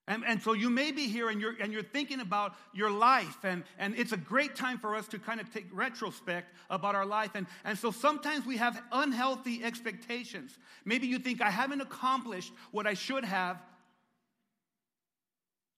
and, 0.07 0.23
and 0.25 0.41
so 0.41 0.53
you 0.53 0.69
may 0.69 0.91
be 0.91 1.07
here 1.07 1.29
and 1.29 1.41
you're, 1.41 1.55
and 1.59 1.73
you're 1.73 1.81
thinking 1.81 2.19
about 2.19 2.53
your 2.73 2.91
life, 2.91 3.43
and, 3.43 3.63
and 3.79 3.95
it's 3.97 4.11
a 4.11 4.17
great 4.17 4.55
time 4.55 4.77
for 4.77 4.95
us 4.95 5.07
to 5.07 5.19
kind 5.19 5.41
of 5.41 5.51
take 5.51 5.65
retrospect 5.73 6.53
about 6.69 6.93
our 6.93 7.07
life. 7.07 7.31
And, 7.33 7.47
and 7.63 7.75
so 7.75 7.89
sometimes 7.89 8.45
we 8.45 8.57
have 8.57 8.79
unhealthy 8.91 9.63
expectations. 9.63 10.57
Maybe 10.85 11.07
you 11.07 11.17
think, 11.17 11.41
I 11.41 11.49
haven't 11.49 11.81
accomplished 11.81 12.53
what 12.71 12.85
I 12.85 12.93
should 12.93 13.25
have 13.25 13.59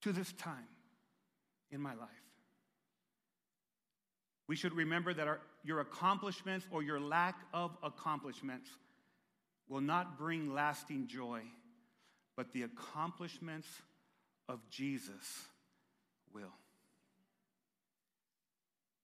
to 0.02 0.12
this 0.12 0.34
time 0.34 0.68
in 1.72 1.80
my 1.80 1.94
life. 1.94 2.10
We 4.50 4.58
should 4.58 4.74
remember 4.74 5.14
that 5.14 5.28
our, 5.28 5.40
your 5.64 5.80
accomplishments 5.80 6.66
or 6.70 6.84
your 6.84 7.00
lack 7.00 7.40
of 7.54 7.78
accomplishments 7.82 8.70
will 9.70 9.82
not 9.82 10.18
bring 10.18 10.54
lasting 10.54 11.08
joy, 11.08 11.42
but 12.36 12.52
the 12.52 12.64
accomplishments 12.64 13.68
of 14.50 14.60
Jesus 14.70 15.46
will. 16.34 16.54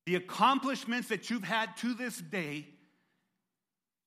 The 0.05 0.15
accomplishments 0.15 1.07
that 1.09 1.29
you've 1.29 1.43
had 1.43 1.75
to 1.77 1.93
this 1.93 2.17
day, 2.17 2.67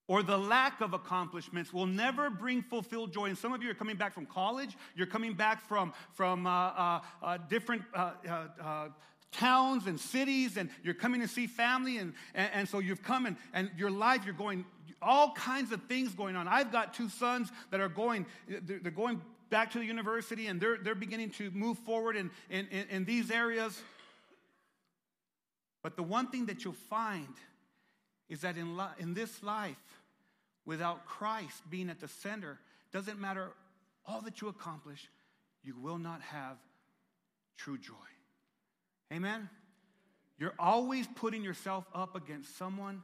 or 0.09 0.23
the 0.23 0.39
lack 0.39 0.81
of 0.81 0.93
accomplishments, 0.93 1.73
will 1.73 1.87
never 1.87 2.31
bring 2.31 2.63
fulfilled 2.63 3.13
joy. 3.13 3.27
And 3.27 3.39
some 3.39 3.53
of 3.53 3.63
you 3.63 3.71
are 3.71 3.75
coming 3.75 3.97
back 3.97 4.13
from 4.13 4.27
college, 4.27 4.77
you're 4.95 5.07
coming 5.07 5.35
back 5.35 5.67
from, 5.67 5.93
from 6.13 6.47
uh, 6.47 6.51
uh, 6.51 7.01
uh, 7.23 7.39
different 7.49 7.83
uh, 7.95 8.13
uh, 8.29 8.47
uh, 8.63 8.89
towns 9.33 9.87
and 9.87 9.99
cities, 9.99 10.57
and 10.57 10.71
you're 10.83 10.95
coming 10.95 11.21
to 11.21 11.29
see 11.29 11.47
family, 11.47 11.99
and, 11.99 12.15
and, 12.35 12.51
and 12.53 12.69
so 12.69 12.79
you've 12.79 13.03
come, 13.03 13.27
and, 13.27 13.37
and 13.53 13.71
your 13.77 13.91
life, 13.91 14.23
you're 14.25 14.35
going 14.35 14.65
all 15.03 15.33
kinds 15.33 15.73
of 15.73 15.83
things 15.85 16.15
going 16.15 16.37
on. 16.37 16.49
I've 16.49 16.73
got 16.73 16.95
two 16.95 17.09
sons 17.09 17.51
that 17.71 17.81
are 17.81 17.89
going, 17.89 18.27
they're 18.49 18.91
going 18.91 19.21
back 19.51 19.73
to 19.73 19.79
the 19.79 19.85
university 19.85 20.47
and 20.47 20.61
they're, 20.61 20.79
they're 20.79 20.95
beginning 20.95 21.31
to 21.31 21.51
move 21.51 21.79
forward 21.79 22.17
in, 22.17 22.31
in, 22.51 22.67
in, 22.69 22.89
in 22.91 23.05
these 23.05 23.31
areas. 23.31 23.81
But 25.83 25.97
the 25.97 26.03
one 26.03 26.29
thing 26.29 26.47
that 26.47 26.65
you'll 26.65 26.75
find 26.75 27.35
is 28.29 28.41
that 28.41 28.57
in, 28.57 28.77
li- 28.77 28.85
in 28.99 29.15
this 29.15 29.43
life, 29.43 29.77
without 30.65 31.07
Christ 31.07 31.63
being 31.71 31.89
at 31.91 32.01
the 32.01 32.09
center, 32.09 32.59
doesn't 32.93 33.21
matter 33.21 33.53
all 34.05 34.21
that 34.23 34.41
you 34.41 34.49
accomplish, 34.49 35.09
you 35.63 35.75
will 35.81 35.99
not 35.99 36.21
have 36.23 36.57
true 37.57 37.79
joy. 37.79 37.93
Amen? 39.13 39.49
You're 40.39 40.55
always 40.59 41.07
putting 41.15 41.43
yourself 41.43 41.85
up 41.95 42.17
against 42.17 42.59
someone, 42.59 43.03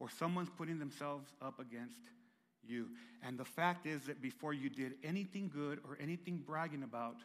or 0.00 0.08
someone's 0.10 0.50
putting 0.56 0.78
themselves 0.78 1.28
up 1.40 1.60
against 1.60 1.98
you. 2.68 2.88
And 3.22 3.38
the 3.38 3.44
fact 3.44 3.86
is 3.86 4.04
that 4.04 4.20
before 4.20 4.52
you 4.52 4.68
did 4.68 4.94
anything 5.02 5.50
good 5.52 5.80
or 5.88 5.98
anything 6.00 6.42
bragging 6.46 6.82
about, 6.82 7.16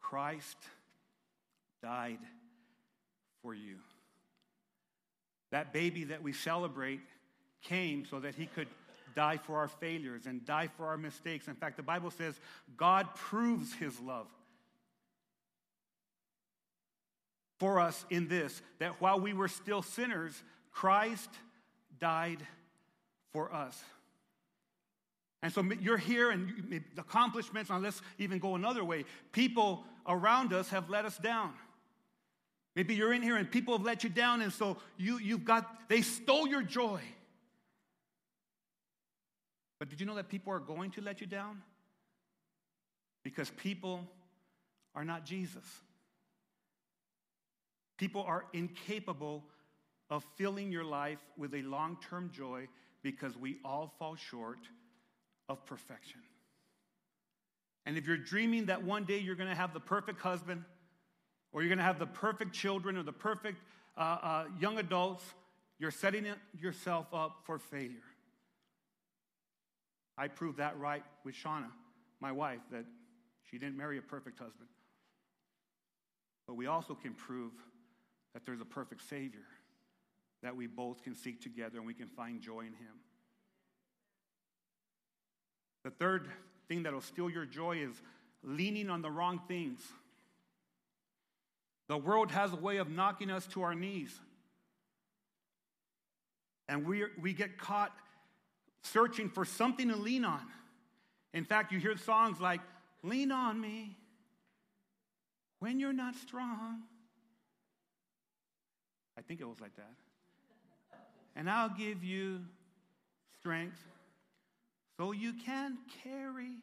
Christ 0.00 0.56
died 1.82 2.18
for 3.42 3.54
you. 3.54 3.76
That 5.50 5.72
baby 5.72 6.04
that 6.04 6.22
we 6.22 6.32
celebrate 6.32 7.00
came 7.62 8.04
so 8.04 8.20
that 8.20 8.34
he 8.34 8.46
could 8.46 8.68
die 9.14 9.38
for 9.38 9.56
our 9.56 9.68
failures 9.68 10.26
and 10.26 10.44
die 10.44 10.68
for 10.76 10.86
our 10.86 10.98
mistakes. 10.98 11.48
In 11.48 11.54
fact, 11.54 11.76
the 11.76 11.82
Bible 11.82 12.10
says 12.10 12.38
God 12.76 13.14
proves 13.14 13.72
his 13.74 13.98
love 14.00 14.26
for 17.58 17.80
us 17.80 18.04
in 18.10 18.28
this 18.28 18.60
that 18.78 19.00
while 19.00 19.18
we 19.18 19.32
were 19.32 19.48
still 19.48 19.82
sinners, 19.82 20.40
Christ 20.70 21.30
died 21.98 22.46
for 23.32 23.52
us. 23.52 23.82
And 25.46 25.52
so 25.52 25.62
you're 25.80 25.96
here 25.96 26.32
and 26.32 26.48
you, 26.68 26.80
accomplishments, 26.98 27.70
let's 27.70 28.02
even 28.18 28.40
go 28.40 28.56
another 28.56 28.82
way. 28.84 29.04
People 29.30 29.84
around 30.04 30.52
us 30.52 30.70
have 30.70 30.90
let 30.90 31.04
us 31.04 31.18
down. 31.18 31.52
Maybe 32.74 32.96
you're 32.96 33.12
in 33.12 33.22
here 33.22 33.36
and 33.36 33.48
people 33.48 33.78
have 33.78 33.86
let 33.86 34.02
you 34.02 34.10
down, 34.10 34.42
and 34.42 34.52
so 34.52 34.76
you, 34.96 35.20
you've 35.20 35.44
got, 35.44 35.88
they 35.88 36.02
stole 36.02 36.48
your 36.48 36.62
joy. 36.62 37.00
But 39.78 39.88
did 39.88 40.00
you 40.00 40.06
know 40.06 40.16
that 40.16 40.28
people 40.28 40.52
are 40.52 40.58
going 40.58 40.90
to 40.90 41.00
let 41.00 41.20
you 41.20 41.28
down? 41.28 41.62
Because 43.22 43.48
people 43.50 44.00
are 44.96 45.04
not 45.04 45.24
Jesus. 45.24 45.62
People 47.98 48.24
are 48.24 48.46
incapable 48.52 49.44
of 50.10 50.24
filling 50.34 50.72
your 50.72 50.82
life 50.82 51.20
with 51.38 51.54
a 51.54 51.62
long 51.62 51.98
term 52.10 52.32
joy 52.34 52.66
because 53.04 53.36
we 53.36 53.58
all 53.64 53.94
fall 53.96 54.16
short 54.16 54.58
of 55.48 55.64
perfection. 55.66 56.20
And 57.84 57.96
if 57.96 58.06
you're 58.06 58.16
dreaming 58.16 58.66
that 58.66 58.82
one 58.82 59.04
day 59.04 59.18
you're 59.18 59.36
going 59.36 59.48
to 59.48 59.54
have 59.54 59.72
the 59.72 59.80
perfect 59.80 60.20
husband, 60.20 60.64
or 61.52 61.62
you're 61.62 61.68
going 61.68 61.78
to 61.78 61.84
have 61.84 61.98
the 61.98 62.06
perfect 62.06 62.52
children, 62.52 62.96
or 62.96 63.02
the 63.02 63.12
perfect 63.12 63.58
uh, 63.96 64.00
uh, 64.00 64.44
young 64.60 64.78
adults, 64.78 65.24
you're 65.78 65.90
setting 65.90 66.26
yourself 66.58 67.06
up 67.12 67.42
for 67.44 67.58
failure. 67.58 68.02
I 70.18 70.28
proved 70.28 70.58
that 70.58 70.78
right 70.78 71.04
with 71.24 71.34
Shauna, 71.34 71.70
my 72.20 72.32
wife, 72.32 72.60
that 72.72 72.84
she 73.50 73.58
didn't 73.58 73.76
marry 73.76 73.98
a 73.98 74.02
perfect 74.02 74.38
husband. 74.38 74.68
But 76.46 76.54
we 76.54 76.66
also 76.66 76.94
can 76.94 77.12
prove 77.12 77.52
that 78.32 78.44
there's 78.46 78.60
a 78.60 78.66
perfect 78.66 79.08
Savior 79.08 79.46
that 80.42 80.54
we 80.54 80.66
both 80.66 81.02
can 81.02 81.14
seek 81.14 81.40
together 81.40 81.78
and 81.78 81.86
we 81.86 81.94
can 81.94 82.06
find 82.06 82.40
joy 82.40 82.60
in 82.60 82.66
Him. 82.66 82.94
The 85.86 85.92
third 85.92 86.26
thing 86.66 86.82
that'll 86.82 87.00
steal 87.00 87.30
your 87.30 87.46
joy 87.46 87.76
is 87.76 87.94
leaning 88.42 88.90
on 88.90 89.02
the 89.02 89.10
wrong 89.10 89.40
things. 89.46 89.78
The 91.86 91.96
world 91.96 92.32
has 92.32 92.52
a 92.52 92.56
way 92.56 92.78
of 92.78 92.90
knocking 92.90 93.30
us 93.30 93.46
to 93.52 93.62
our 93.62 93.72
knees. 93.72 94.18
And 96.68 96.84
we, 96.84 97.04
we 97.22 97.32
get 97.32 97.56
caught 97.56 97.92
searching 98.82 99.28
for 99.28 99.44
something 99.44 99.86
to 99.90 99.94
lean 99.94 100.24
on. 100.24 100.42
In 101.32 101.44
fact, 101.44 101.70
you 101.70 101.78
hear 101.78 101.96
songs 101.96 102.40
like, 102.40 102.62
Lean 103.04 103.30
on 103.30 103.60
me 103.60 103.96
when 105.60 105.78
you're 105.78 105.92
not 105.92 106.16
strong. 106.16 106.82
I 109.16 109.22
think 109.22 109.40
it 109.40 109.46
was 109.46 109.60
like 109.60 109.76
that. 109.76 109.94
And 111.36 111.48
I'll 111.48 111.68
give 111.68 112.02
you 112.02 112.40
strength 113.38 113.80
so 114.98 115.12
you 115.12 115.32
can 115.32 115.78
carry 116.02 116.58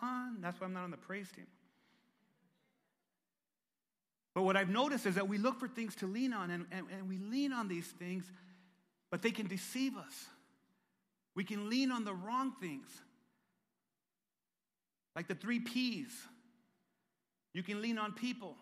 on. 0.00 0.40
That's 0.40 0.60
why 0.60 0.66
I'm 0.66 0.72
not 0.72 0.84
on 0.84 0.90
the 0.90 0.96
praise 0.96 1.30
team. 1.34 1.46
But 4.34 4.42
what 4.42 4.56
I've 4.56 4.70
noticed 4.70 5.06
is 5.06 5.16
that 5.16 5.28
we 5.28 5.38
look 5.38 5.60
for 5.60 5.68
things 5.68 5.94
to 5.96 6.06
lean 6.06 6.32
on, 6.32 6.50
and, 6.50 6.66
and, 6.72 6.86
and 6.90 7.08
we 7.08 7.18
lean 7.18 7.52
on 7.52 7.68
these 7.68 7.86
things, 7.86 8.30
but 9.10 9.20
they 9.20 9.30
can 9.30 9.46
deceive 9.46 9.96
us. 9.96 10.26
We 11.34 11.44
can 11.44 11.68
lean 11.68 11.90
on 11.90 12.04
the 12.04 12.14
wrong 12.14 12.52
things, 12.60 12.88
like 15.14 15.28
the 15.28 15.34
three 15.34 15.60
P's. 15.60 16.10
You 17.52 17.62
can 17.62 17.82
lean 17.82 17.98
on 17.98 18.12
people. 18.12 18.56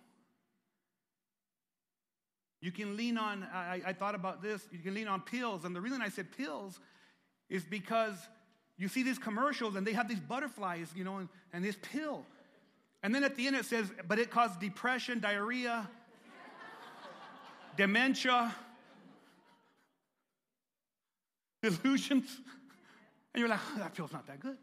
You 2.61 2.73
can 2.73 2.97
lean 2.97 3.17
on, 3.17 3.47
I, 3.55 3.81
I, 3.87 3.93
thought 3.93 4.15
about 4.15 4.43
this, 4.43 4.69
you 4.71 4.81
can 4.81 4.93
lean 4.93 5.09
on 5.09 5.23
pills. 5.23 5.65
And 5.65 5.75
the 5.75 5.81
reason 5.81 6.03
I 6.03 6.11
said 6.11 6.27
pills 6.37 6.79
is 7.49 7.65
because 7.65 8.17
you 8.81 8.89
see 8.89 9.03
these 9.03 9.19
commercials 9.19 9.77
and 9.77 9.87
they 9.87 9.93
have 9.93 10.09
these 10.09 10.19
butterflies, 10.19 10.89
you 10.97 11.05
know, 11.05 11.19
and, 11.19 11.29
and 11.53 11.63
this 11.63 11.77
pill. 11.93 12.25
And 13.03 13.15
then 13.15 13.23
at 13.25 13.37
the 13.37 13.47
end 13.47 13.55
it 13.55 13.67
says, 13.67 13.93
but 14.09 14.19
it 14.19 14.31
causes 14.31 14.57
depression, 14.57 15.21
diarrhea, 15.21 15.89
dementia, 17.77 18.55
delusions. 21.63 22.41
And 23.35 23.41
you're 23.41 23.49
like, 23.49 23.61
oh, 23.75 23.79
that 23.79 23.95
feels 23.95 24.13
not 24.13 24.27
that 24.29 24.41
good. 24.41 24.57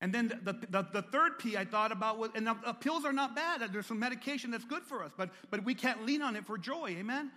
And 0.00 0.14
then 0.14 0.28
the, 0.28 0.52
the, 0.70 0.86
the, 0.92 1.02
third 1.02 1.40
P 1.40 1.56
I 1.56 1.64
thought 1.64 1.90
about 1.90 2.18
was, 2.18 2.30
and 2.36 2.46
the, 2.46 2.52
uh, 2.52 2.54
the 2.66 2.74
pills 2.74 3.04
are 3.04 3.12
not 3.12 3.34
bad. 3.34 3.60
There's 3.72 3.86
some 3.86 3.98
medication 3.98 4.52
that's 4.52 4.64
good 4.64 4.84
for 4.84 5.02
us, 5.02 5.10
but, 5.16 5.30
but 5.50 5.64
we 5.64 5.74
can't 5.74 6.06
lean 6.06 6.22
on 6.22 6.36
it 6.36 6.46
for 6.46 6.56
joy. 6.56 6.90
Amen? 6.90 7.32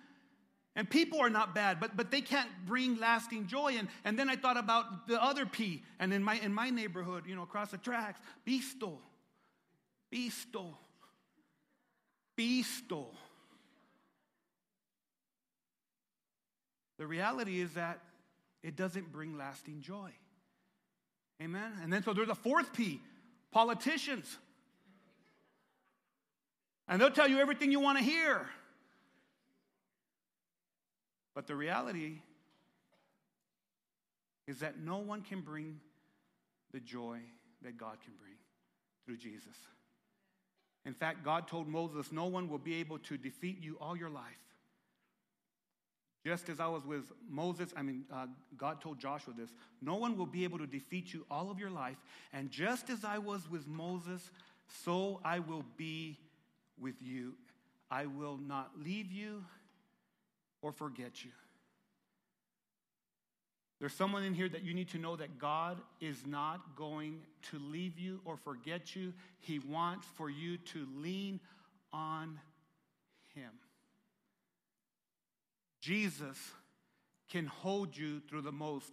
And 0.75 0.89
people 0.89 1.19
are 1.19 1.29
not 1.29 1.53
bad, 1.53 1.79
but, 1.81 1.97
but 1.97 2.11
they 2.11 2.21
can't 2.21 2.49
bring 2.65 2.97
lasting 2.97 3.47
joy. 3.47 3.75
And, 3.77 3.89
and 4.05 4.17
then 4.17 4.29
I 4.29 4.37
thought 4.37 4.57
about 4.57 5.07
the 5.07 5.21
other 5.21 5.45
P, 5.45 5.83
and 5.99 6.13
in 6.13 6.23
my, 6.23 6.35
in 6.35 6.53
my 6.53 6.69
neighborhood, 6.69 7.25
you 7.27 7.35
know, 7.35 7.43
across 7.43 7.71
the 7.71 7.77
tracks, 7.77 8.19
Pisto. 8.47 8.97
Pisto. 10.13 10.73
Pisto. 12.37 13.07
The 16.97 17.07
reality 17.07 17.59
is 17.59 17.73
that 17.73 17.99
it 18.63 18.75
doesn't 18.75 19.11
bring 19.11 19.37
lasting 19.37 19.81
joy. 19.81 20.11
Amen? 21.41 21.73
And 21.81 21.91
then 21.91 22.03
so 22.03 22.13
there's 22.13 22.29
a 22.29 22.35
fourth 22.35 22.71
P 22.73 23.01
politicians. 23.51 24.37
And 26.87 27.01
they'll 27.01 27.09
tell 27.09 27.27
you 27.27 27.39
everything 27.39 27.71
you 27.71 27.79
want 27.79 27.97
to 27.97 28.03
hear. 28.03 28.47
But 31.41 31.47
the 31.47 31.55
reality 31.55 32.19
is 34.45 34.59
that 34.59 34.79
no 34.79 34.99
one 34.99 35.23
can 35.23 35.41
bring 35.41 35.79
the 36.71 36.79
joy 36.79 37.17
that 37.63 37.79
God 37.79 37.97
can 38.03 38.13
bring 38.19 38.35
through 39.03 39.17
Jesus. 39.17 39.55
In 40.85 40.93
fact, 40.93 41.23
God 41.25 41.47
told 41.47 41.67
Moses, 41.67 42.11
No 42.11 42.25
one 42.25 42.47
will 42.47 42.59
be 42.59 42.75
able 42.75 42.99
to 42.99 43.17
defeat 43.17 43.57
you 43.59 43.75
all 43.81 43.97
your 43.97 44.11
life. 44.11 44.37
Just 46.23 46.47
as 46.47 46.59
I 46.59 46.67
was 46.67 46.85
with 46.85 47.11
Moses, 47.27 47.73
I 47.75 47.81
mean, 47.81 48.05
uh, 48.13 48.27
God 48.55 48.79
told 48.79 48.99
Joshua 48.99 49.33
this 49.35 49.49
no 49.81 49.95
one 49.95 50.19
will 50.19 50.27
be 50.27 50.43
able 50.43 50.59
to 50.59 50.67
defeat 50.67 51.11
you 51.11 51.25
all 51.31 51.49
of 51.49 51.57
your 51.57 51.71
life. 51.71 51.97
And 52.33 52.51
just 52.51 52.91
as 52.91 53.03
I 53.03 53.17
was 53.17 53.49
with 53.49 53.67
Moses, 53.67 54.29
so 54.83 55.19
I 55.25 55.39
will 55.39 55.65
be 55.75 56.19
with 56.79 57.01
you. 57.01 57.33
I 57.89 58.05
will 58.05 58.37
not 58.37 58.73
leave 58.77 59.11
you 59.11 59.43
or 60.61 60.71
forget 60.71 61.23
you. 61.23 61.31
There's 63.79 63.93
someone 63.93 64.23
in 64.23 64.35
here 64.35 64.47
that 64.47 64.63
you 64.63 64.75
need 64.75 64.89
to 64.89 64.99
know 64.99 65.15
that 65.15 65.39
God 65.39 65.81
is 65.99 66.23
not 66.27 66.75
going 66.75 67.21
to 67.49 67.57
leave 67.57 67.97
you 67.97 68.21
or 68.25 68.37
forget 68.37 68.95
you. 68.95 69.11
He 69.39 69.57
wants 69.57 70.05
for 70.15 70.29
you 70.29 70.57
to 70.57 70.87
lean 70.97 71.39
on 71.91 72.39
Him. 73.33 73.49
Jesus 75.81 76.37
can 77.27 77.47
hold 77.47 77.97
you 77.97 78.19
through 78.29 78.43
the 78.43 78.51
most 78.51 78.91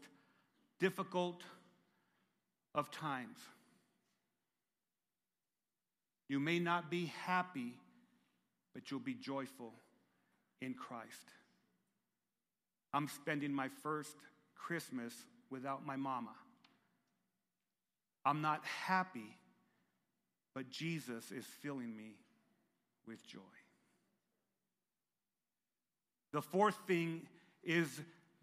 difficult 0.81 1.43
of 2.75 2.91
times. 2.91 3.37
You 6.29 6.41
may 6.41 6.59
not 6.59 6.91
be 6.91 7.12
happy, 7.27 7.75
but 8.73 8.91
you'll 8.91 9.01
be 9.01 9.14
joyful 9.14 9.75
in 10.62 10.73
Christ. 10.73 11.29
I'm 12.93 13.09
spending 13.09 13.53
my 13.53 13.68
first 13.82 14.16
Christmas 14.55 15.14
without 15.51 15.84
my 15.84 15.97
mama. 15.97 16.34
I'm 18.24 18.43
not 18.43 18.64
happy, 18.64 19.36
but 20.55 20.70
Jesus 20.70 21.30
is 21.30 21.45
filling 21.62 21.97
me 21.97 22.16
with 23.07 23.26
joy. 23.26 23.41
The 26.32 26.43
fourth 26.43 26.76
thing 26.86 27.22
is 27.64 27.89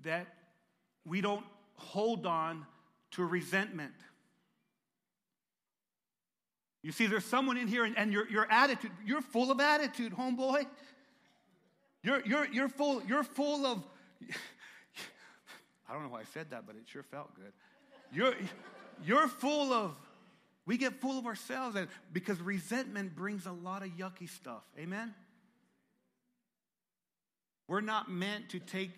that 0.04 0.28
we 1.06 1.22
don't 1.22 1.46
hold 1.76 2.26
on 2.26 2.66
to 3.12 3.24
resentment. 3.24 3.94
You 6.82 6.92
see, 6.92 7.08
there's 7.08 7.26
someone 7.26 7.58
in 7.58 7.68
here, 7.68 7.84
and, 7.84 7.98
and 7.98 8.12
your, 8.12 8.30
your 8.30 8.52
attitude, 8.52 8.92
you're 9.06 9.22
full 9.22 9.52
of 9.52 9.60
attitude, 9.60 10.14
homeboy. 10.14 10.66
You're, 12.04 12.22
you're, 12.26 12.48
you're, 12.48 12.70
full, 12.70 13.02
you're 13.08 13.24
full 13.24 13.66
of, 13.66 13.84
I 15.90 15.94
don't 15.94 16.04
know 16.04 16.10
why 16.10 16.22
I 16.22 16.26
said 16.34 16.50
that, 16.52 16.66
but 16.66 16.76
it 16.76 16.84
sure 16.86 17.04
felt 17.04 17.36
good. 17.36 17.54
You're, 18.12 18.34
you're 19.06 19.28
full 19.28 19.74
of, 19.74 19.96
we 20.66 20.78
get 20.78 21.00
full 21.00 21.20
of 21.20 21.26
ourselves 21.26 21.76
and, 21.76 21.88
because 22.12 22.40
resentment 22.42 23.16
brings 23.16 23.46
a 23.46 23.52
lot 23.52 23.84
of 23.84 23.90
yucky 23.90 24.30
stuff. 24.30 24.64
Amen? 24.80 25.14
We're 27.68 27.82
not 27.82 28.10
meant 28.10 28.50
to 28.50 28.60
take 28.60 28.92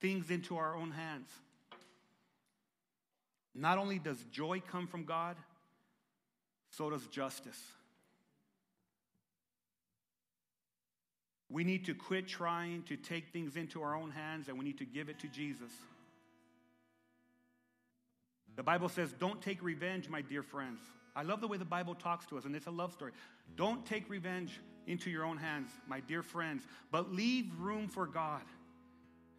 things 0.00 0.30
into 0.30 0.56
our 0.56 0.76
own 0.76 0.90
hands. 0.90 1.28
Not 3.54 3.78
only 3.78 3.98
does 3.98 4.18
joy 4.32 4.60
come 4.60 4.86
from 4.86 5.04
God, 5.04 5.36
so 6.70 6.90
does 6.90 7.06
justice. 7.06 7.60
We 11.54 11.62
need 11.62 11.84
to 11.84 11.94
quit 11.94 12.26
trying 12.26 12.82
to 12.88 12.96
take 12.96 13.28
things 13.28 13.54
into 13.54 13.80
our 13.80 13.94
own 13.94 14.10
hands 14.10 14.48
and 14.48 14.58
we 14.58 14.64
need 14.64 14.78
to 14.78 14.84
give 14.84 15.08
it 15.08 15.20
to 15.20 15.28
Jesus. 15.28 15.70
The 18.56 18.64
Bible 18.64 18.88
says, 18.88 19.12
Don't 19.20 19.40
take 19.40 19.62
revenge, 19.62 20.08
my 20.08 20.20
dear 20.20 20.42
friends. 20.42 20.80
I 21.14 21.22
love 21.22 21.40
the 21.40 21.46
way 21.46 21.56
the 21.56 21.64
Bible 21.64 21.94
talks 21.94 22.26
to 22.26 22.38
us, 22.38 22.44
and 22.44 22.56
it's 22.56 22.66
a 22.66 22.72
love 22.72 22.92
story. 22.92 23.12
Don't 23.54 23.86
take 23.86 24.10
revenge 24.10 24.60
into 24.88 25.10
your 25.10 25.24
own 25.24 25.36
hands, 25.36 25.70
my 25.86 26.00
dear 26.00 26.24
friends, 26.24 26.64
but 26.90 27.12
leave 27.12 27.46
room 27.60 27.86
for 27.86 28.08
God. 28.08 28.42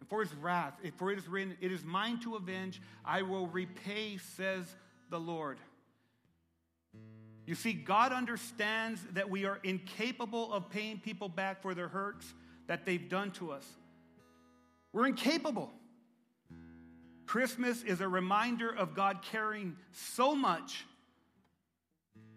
And 0.00 0.08
for 0.08 0.22
his 0.22 0.34
wrath, 0.36 0.72
for 0.96 1.12
it 1.12 1.18
is 1.18 1.28
written, 1.28 1.54
It 1.60 1.70
is 1.70 1.84
mine 1.84 2.18
to 2.20 2.36
avenge, 2.36 2.80
I 3.04 3.20
will 3.20 3.46
repay, 3.46 4.16
says 4.16 4.64
the 5.10 5.20
Lord. 5.20 5.58
You 7.46 7.54
see, 7.54 7.72
God 7.72 8.12
understands 8.12 9.00
that 9.12 9.30
we 9.30 9.44
are 9.44 9.60
incapable 9.62 10.52
of 10.52 10.68
paying 10.68 10.98
people 10.98 11.28
back 11.28 11.62
for 11.62 11.74
their 11.74 11.88
hurts 11.88 12.34
that 12.66 12.84
they've 12.84 13.08
done 13.08 13.30
to 13.32 13.52
us. 13.52 13.64
We're 14.92 15.06
incapable. 15.06 15.70
Christmas 17.26 17.82
is 17.82 18.00
a 18.00 18.08
reminder 18.08 18.74
of 18.74 18.94
God 18.94 19.22
caring 19.22 19.76
so 19.92 20.34
much 20.34 20.84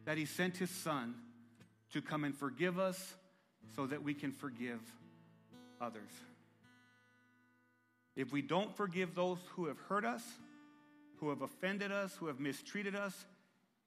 that 0.06 0.18
He 0.18 0.26
sent 0.26 0.58
His 0.58 0.70
Son 0.70 1.16
to 1.94 2.02
come 2.02 2.24
and 2.24 2.36
forgive 2.36 2.78
us 2.78 3.16
so 3.76 3.88
that 3.88 4.04
we 4.04 4.14
can 4.14 4.32
forgive 4.32 4.80
others. 5.82 6.12
If 8.16 8.32
we 8.32 8.42
don't 8.42 8.76
forgive 8.76 9.16
those 9.16 9.40
who 9.56 9.68
have 9.68 9.78
hurt 9.88 10.06
us, 10.06 10.24
who 11.18 11.30
have 11.30 11.42
offended 11.42 11.92
us, 11.92 12.16
who 12.16 12.28
have 12.28 12.40
mistreated 12.40 12.96
us, 12.96 13.26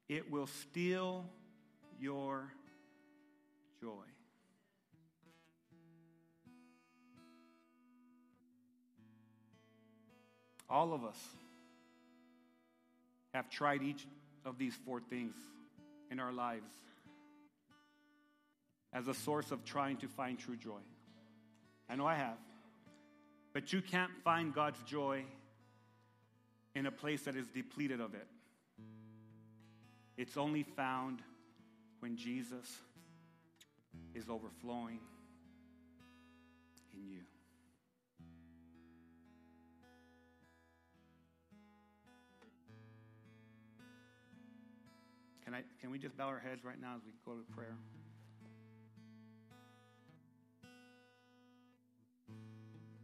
it 0.08 0.30
will 0.30 0.46
steal 0.46 1.24
your 1.98 2.52
joy. 3.80 4.04
All 10.68 10.94
of 10.94 11.04
us 11.04 11.18
have 13.34 13.50
tried 13.50 13.82
each 13.82 14.06
of 14.44 14.58
these 14.58 14.74
four 14.86 15.00
things 15.00 15.34
in 16.10 16.18
our 16.18 16.32
lives 16.32 16.70
as 18.92 19.08
a 19.08 19.14
source 19.14 19.50
of 19.50 19.64
trying 19.64 19.96
to 19.98 20.08
find 20.08 20.38
true 20.38 20.56
joy. 20.56 20.80
I 21.88 21.96
know 21.96 22.06
I 22.06 22.14
have. 22.14 22.38
But 23.52 23.72
you 23.72 23.82
can't 23.82 24.12
find 24.24 24.54
God's 24.54 24.82
joy 24.84 25.24
in 26.74 26.86
a 26.86 26.90
place 26.90 27.22
that 27.22 27.36
is 27.36 27.46
depleted 27.48 28.00
of 28.00 28.14
it. 28.14 28.26
It's 30.22 30.36
only 30.36 30.62
found 30.62 31.20
when 31.98 32.16
Jesus 32.16 32.78
is 34.14 34.28
overflowing 34.28 35.00
in 36.94 37.08
you. 37.10 37.22
Can, 45.44 45.54
I, 45.54 45.62
can 45.80 45.90
we 45.90 45.98
just 45.98 46.16
bow 46.16 46.28
our 46.28 46.38
heads 46.38 46.64
right 46.64 46.80
now 46.80 46.94
as 46.94 47.02
we 47.04 47.10
go 47.26 47.32
to 47.32 47.52
prayer? 47.52 47.74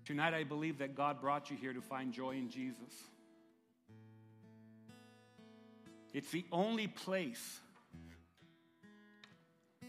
Tonight, 0.05 0.35
I 0.35 0.45
believe 0.45 0.79
that 0.79 0.95
God 0.95 1.21
brought 1.21 1.51
you 1.51 1.57
here 1.57 1.73
to 1.73 1.81
find 1.81 2.13
joy 2.13 2.37
in 2.37 2.49
Jesus. 2.49 3.09
It's 6.13 6.31
the 6.31 6.45
only 6.51 6.87
place 6.87 7.61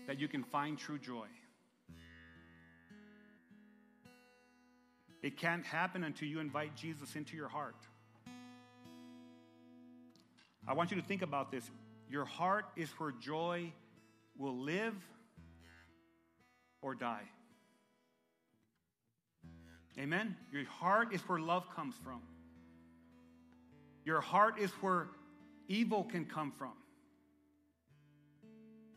that 0.07 0.20
you 0.20 0.28
can 0.28 0.43
find 0.43 0.78
true 0.78 0.99
joy. 0.99 1.28
It 5.22 5.38
can't 5.38 5.65
happen 5.65 6.03
until 6.03 6.28
you 6.28 6.39
invite 6.39 6.76
Jesus 6.76 7.15
into 7.15 7.36
your 7.36 7.49
heart. 7.49 7.76
I 10.67 10.74
want 10.74 10.91
you 10.91 10.97
to 10.97 11.05
think 11.05 11.22
about 11.22 11.51
this. 11.51 11.70
Your 12.09 12.26
heart 12.26 12.65
is 12.76 12.89
where 12.97 13.11
joy 13.11 13.72
will 14.38 14.57
live 14.57 14.95
or 16.82 16.95
die. 16.95 17.24
Amen? 19.97 20.36
Your 20.51 20.65
heart 20.65 21.13
is 21.13 21.22
where 21.22 21.39
love 21.39 21.65
comes 21.76 21.95
from. 22.03 22.22
Your 24.05 24.22
heart 24.22 24.59
is 24.59 24.72
where 24.82 25.07
evil 25.70 26.03
can 26.03 26.26
come 26.26 26.51
from. 26.51 26.74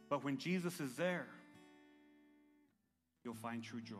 But 0.08 0.24
when 0.24 0.38
Jesus 0.38 0.80
is 0.80 0.96
there, 0.96 1.28
you'll 3.24 3.34
find 3.34 3.62
true 3.62 3.80
joy. 3.80 3.96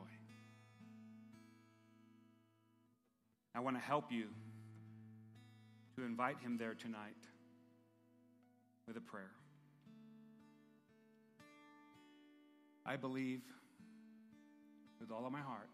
I 3.55 3.61
want 3.61 3.77
to 3.77 3.83
help 3.83 4.11
you 4.11 4.27
to 5.97 6.05
invite 6.05 6.41
him 6.41 6.57
there 6.57 6.75
tonight 6.75 7.15
with 8.87 8.97
a 8.97 9.01
prayer. 9.01 9.31
I 12.85 12.97
believe 12.97 13.43
with 14.99 15.11
all 15.11 15.27
of 15.27 15.33
my 15.33 15.41
heart 15.41 15.69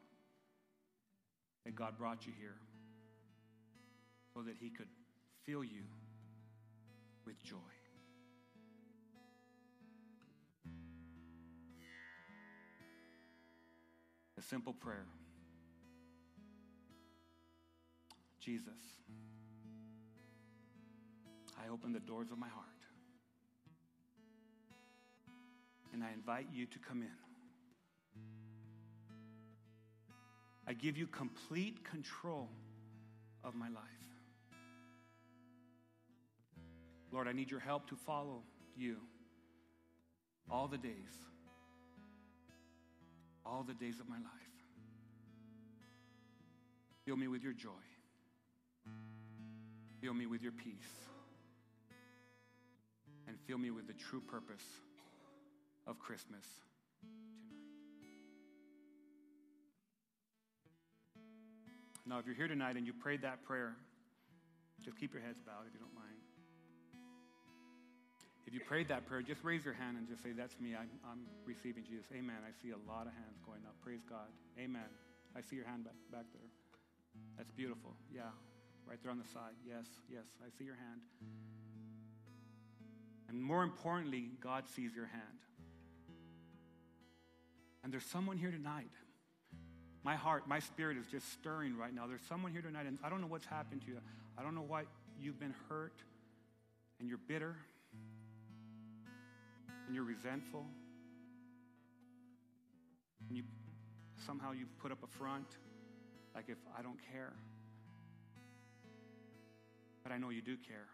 that 1.65 1.75
God 1.75 1.97
brought 1.97 2.27
you 2.27 2.33
here 2.39 2.57
so 4.35 4.43
that 4.43 4.57
he 4.61 4.71
could 4.71 4.89
fill 5.47 5.65
you 5.65 5.83
with 7.29 7.45
joy. 7.45 7.57
A 14.39 14.43
simple 14.43 14.73
prayer 14.73 15.05
Jesus, 18.41 18.79
I 21.63 21.69
open 21.71 21.93
the 21.93 22.01
doors 22.01 22.31
of 22.33 22.39
my 22.39 22.49
heart 22.49 22.65
and 25.93 26.03
I 26.03 26.13
invite 26.15 26.47
you 26.51 26.65
to 26.65 26.79
come 26.79 27.03
in. 27.03 27.09
I 30.67 30.73
give 30.73 30.97
you 30.97 31.07
complete 31.07 31.85
control 31.85 32.49
of 33.45 33.55
my 33.55 33.69
life. 33.69 34.08
Lord, 37.13 37.27
I 37.27 37.33
need 37.33 37.51
your 37.51 37.61
help 37.61 37.89
to 37.89 37.97
follow 37.97 38.43
you 38.77 38.97
all 40.51 40.69
the 40.69 40.79
days, 40.79 40.93
all 43.45 43.65
the 43.67 43.75
days 43.75 44.01
of 44.01 44.09
my 44.09 44.17
life. 44.17 44.25
Fill 47.05 47.17
me 47.17 47.29
with 47.29 47.43
your 47.43 47.55
joy. 47.55 47.71
Fill 50.01 50.15
me 50.15 50.27
with 50.27 50.43
your 50.43 50.53
peace. 50.53 50.75
And 53.27 53.37
fill 53.47 53.59
me 53.59 53.71
with 53.71 53.87
the 53.87 53.95
true 53.95 54.21
purpose 54.21 54.65
of 55.87 55.99
Christmas 55.99 56.45
tonight. 62.09 62.15
Now, 62.15 62.19
if 62.19 62.27
you're 62.27 62.35
here 62.35 62.49
tonight 62.49 62.77
and 62.77 62.87
you 62.87 62.93
prayed 62.93 63.23
that 63.23 63.45
prayer, 63.45 63.77
just 64.85 64.99
keep 64.99 65.13
your 65.13 65.23
heads 65.23 65.41
bowed 65.45 65.67
if 65.67 65.75
you 65.75 65.81
don't 65.81 65.95
mind. 65.95 66.28
If 68.49 68.55
you 68.55 68.61
prayed 68.61 68.89
that 68.89 69.05
prayer, 69.05 69.21
just 69.21 69.45
raise 69.45 69.63
your 69.63 69.75
hand 69.75 69.99
and 69.99 70.09
just 70.09 70.23
say, 70.23 70.33
That's 70.33 70.57
me. 70.59 70.73
I'm, 70.73 70.89
I'm 71.05 71.21
receiving 71.45 71.85
Jesus. 71.85 72.07
Amen. 72.17 72.41
I 72.41 72.49
see 72.65 72.73
a 72.73 72.81
lot 72.91 73.05
of 73.05 73.13
hands 73.13 73.37
going 73.45 73.61
up. 73.69 73.77
Praise 73.85 74.01
God. 74.09 74.33
Amen. 74.59 74.89
I 75.37 75.43
see 75.43 75.55
your 75.57 75.67
hand 75.67 75.85
back, 75.85 75.93
back 76.11 76.25
there. 76.33 76.49
That's 77.37 77.51
beautiful. 77.53 77.93
Yeah. 78.11 78.33
Right 78.89 78.97
there 79.03 79.13
on 79.13 79.19
the 79.19 79.29
side. 79.35 79.53
Yes, 79.69 79.85
yes. 80.11 80.25
I 80.41 80.49
see 80.57 80.65
your 80.65 80.77
hand. 80.77 81.03
And 83.29 83.43
more 83.43 83.63
importantly, 83.63 84.31
God 84.41 84.65
sees 84.67 84.97
your 84.97 85.09
hand. 85.09 85.45
And 87.85 87.93
there's 87.93 88.07
someone 88.07 88.39
here 88.39 88.51
tonight. 88.51 88.89
My 90.05 90.17
heart, 90.17 90.49
my 90.49 90.61
spirit 90.61 90.97
is 90.97 91.05
just 91.07 91.31
stirring 91.35 91.77
right 91.77 91.95
now. 91.95 92.07
There's 92.07 92.25
someone 92.27 92.53
here 92.53 92.63
tonight, 92.63 92.87
and 92.87 92.99
I 93.05 93.11
don't 93.11 93.21
know 93.21 93.27
what's 93.27 93.45
happened 93.45 93.83
to 93.83 93.89
you. 93.89 93.99
I 94.39 94.43
don't 94.43 94.55
know 94.55 94.65
why 94.67 94.85
you've 95.21 95.39
been 95.39 95.55
hurt 95.69 96.01
and 96.99 97.11
you're 97.11 97.21
bitter 97.29 97.55
and 99.89 99.95
you're 99.95 100.05
resentful, 100.05 100.67
and 103.27 103.37
you 103.39 103.43
somehow 104.27 104.53
you've 104.53 104.79
put 104.79 104.93
up 104.93 104.99
a 105.03 105.07
front 105.07 105.47
like 106.35 106.45
if 106.49 106.59
I 106.79 106.83
don't 106.83 106.99
care. 107.11 107.33
But 110.03 110.13
I 110.13 110.19
know 110.19 110.29
you 110.29 110.43
do 110.43 110.57
care. 110.57 110.87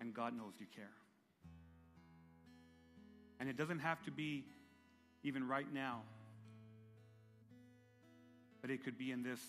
And 0.00 0.14
God 0.14 0.34
knows 0.34 0.54
you 0.58 0.66
care. 0.74 0.90
And 3.38 3.48
it 3.48 3.58
doesn't 3.58 3.80
have 3.80 4.02
to 4.04 4.10
be 4.10 4.44
even 5.22 5.46
right 5.46 5.70
now. 5.72 6.00
But 8.62 8.70
it 8.70 8.82
could 8.82 8.96
be 8.96 9.12
in 9.12 9.22
this 9.22 9.40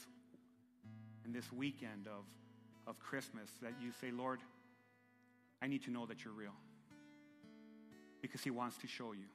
in 1.26 1.32
this 1.32 1.52
weekend 1.52 2.08
of, 2.08 2.26
of 2.88 3.00
Christmas 3.00 3.50
that 3.62 3.74
you 3.82 3.92
say, 4.02 4.12
Lord, 4.12 4.40
I 5.62 5.68
need 5.68 5.84
to 5.84 5.92
know 5.92 6.06
that 6.08 6.26
you're 6.26 6.34
real. 6.34 6.56
Because 8.22 8.42
He 8.42 8.50
wants 8.50 8.78
to 8.78 8.88
show 8.88 9.12
you. 9.14 9.26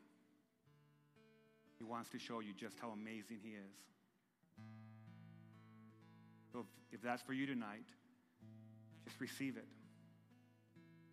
He 1.79 1.85
wants 1.85 2.11
to 2.11 2.18
show 2.18 2.41
you 2.41 2.53
just 2.53 2.79
how 2.81 2.91
amazing 2.91 3.39
He 3.43 3.51
is. 3.51 3.77
So 6.53 6.61
if, 6.61 6.99
if 6.99 7.03
that's 7.03 7.22
for 7.22 7.33
you 7.33 7.47
tonight, 7.47 7.87
just 9.05 9.20
receive 9.20 9.57
it. 9.57 9.66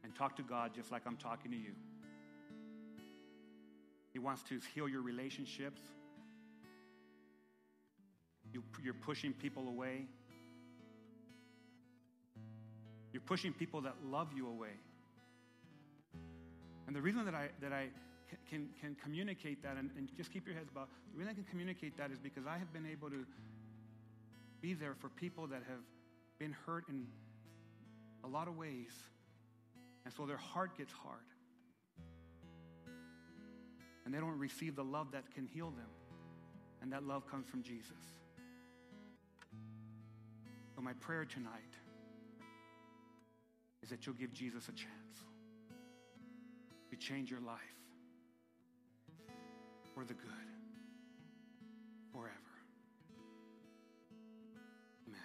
And 0.04 0.16
talk 0.16 0.36
to 0.38 0.44
God 0.44 0.72
just 0.74 0.92
like 0.92 1.04
I'm 1.06 1.18
talking 1.18 1.52
to 1.52 1.58
you. 1.58 1.74
He 4.12 4.20
wants 4.20 4.44
to 4.44 4.60
heal 4.74 4.88
your 4.88 5.02
relationships. 5.02 5.82
You, 8.52 8.64
you're 8.84 8.94
pushing 8.94 9.34
people 9.34 9.68
away. 9.68 10.06
You're 13.12 13.22
pushing 13.22 13.54
people 13.54 13.82
that 13.82 13.96
love 14.06 14.30
you 14.36 14.48
away 14.48 14.72
And 16.88 16.96
the 16.96 17.02
reason 17.02 17.26
that 17.26 17.36
I, 17.36 17.50
that 17.62 17.72
I 17.72 17.88
can, 18.50 18.70
can 18.80 18.96
communicate 19.02 19.64
that, 19.64 19.78
and, 19.78 19.90
and 19.98 20.10
just 20.18 20.32
keep 20.32 20.46
your 20.46 20.56
heads 20.56 20.70
bowed, 20.74 20.88
the 21.12 21.18
reason 21.18 21.32
I 21.32 21.36
can 21.36 21.46
communicate 21.46 21.98
that 21.98 22.12
is 22.12 22.20
because 22.20 22.46
I 22.46 22.58
have 22.58 22.72
been 22.74 22.86
able 22.86 23.10
to 23.10 23.26
be 24.62 24.74
there 24.74 24.96
for 25.00 25.10
people 25.10 25.48
that 25.48 25.64
have 25.68 25.84
been 26.40 26.56
hurt 26.66 26.88
in 26.90 27.06
a 28.24 28.28
lot 28.28 28.48
of 28.48 28.58
ways. 28.58 28.92
And 30.06 30.14
so 30.14 30.26
their 30.26 30.38
heart 30.38 30.78
gets 30.78 30.92
hard. 30.92 31.20
And 34.06 34.14
they 34.14 34.20
don't 34.20 34.38
receive 34.38 34.76
the 34.76 34.84
love 34.84 35.12
that 35.14 35.34
can 35.34 35.48
heal 35.48 35.70
them. 35.72 35.90
And 36.82 36.92
that 36.92 37.04
love 37.04 37.30
comes 37.30 37.48
from 37.48 37.64
Jesus. 37.64 37.92
So, 40.76 40.82
my 40.82 40.94
prayer 40.94 41.24
tonight 41.24 41.62
is 43.82 43.90
that 43.90 44.06
you'll 44.06 44.16
give 44.16 44.34
Jesus 44.34 44.68
a 44.68 44.72
chance 44.72 45.03
to 46.94 47.00
change 47.00 47.32
your 47.32 47.40
life 47.40 47.60
for 49.96 50.06
the 50.06 50.14
good 50.14 50.30
forever. 52.12 52.34
Amen. 55.08 55.20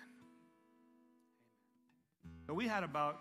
So 2.46 2.54
we 2.54 2.66
had 2.66 2.84
about 2.84 3.20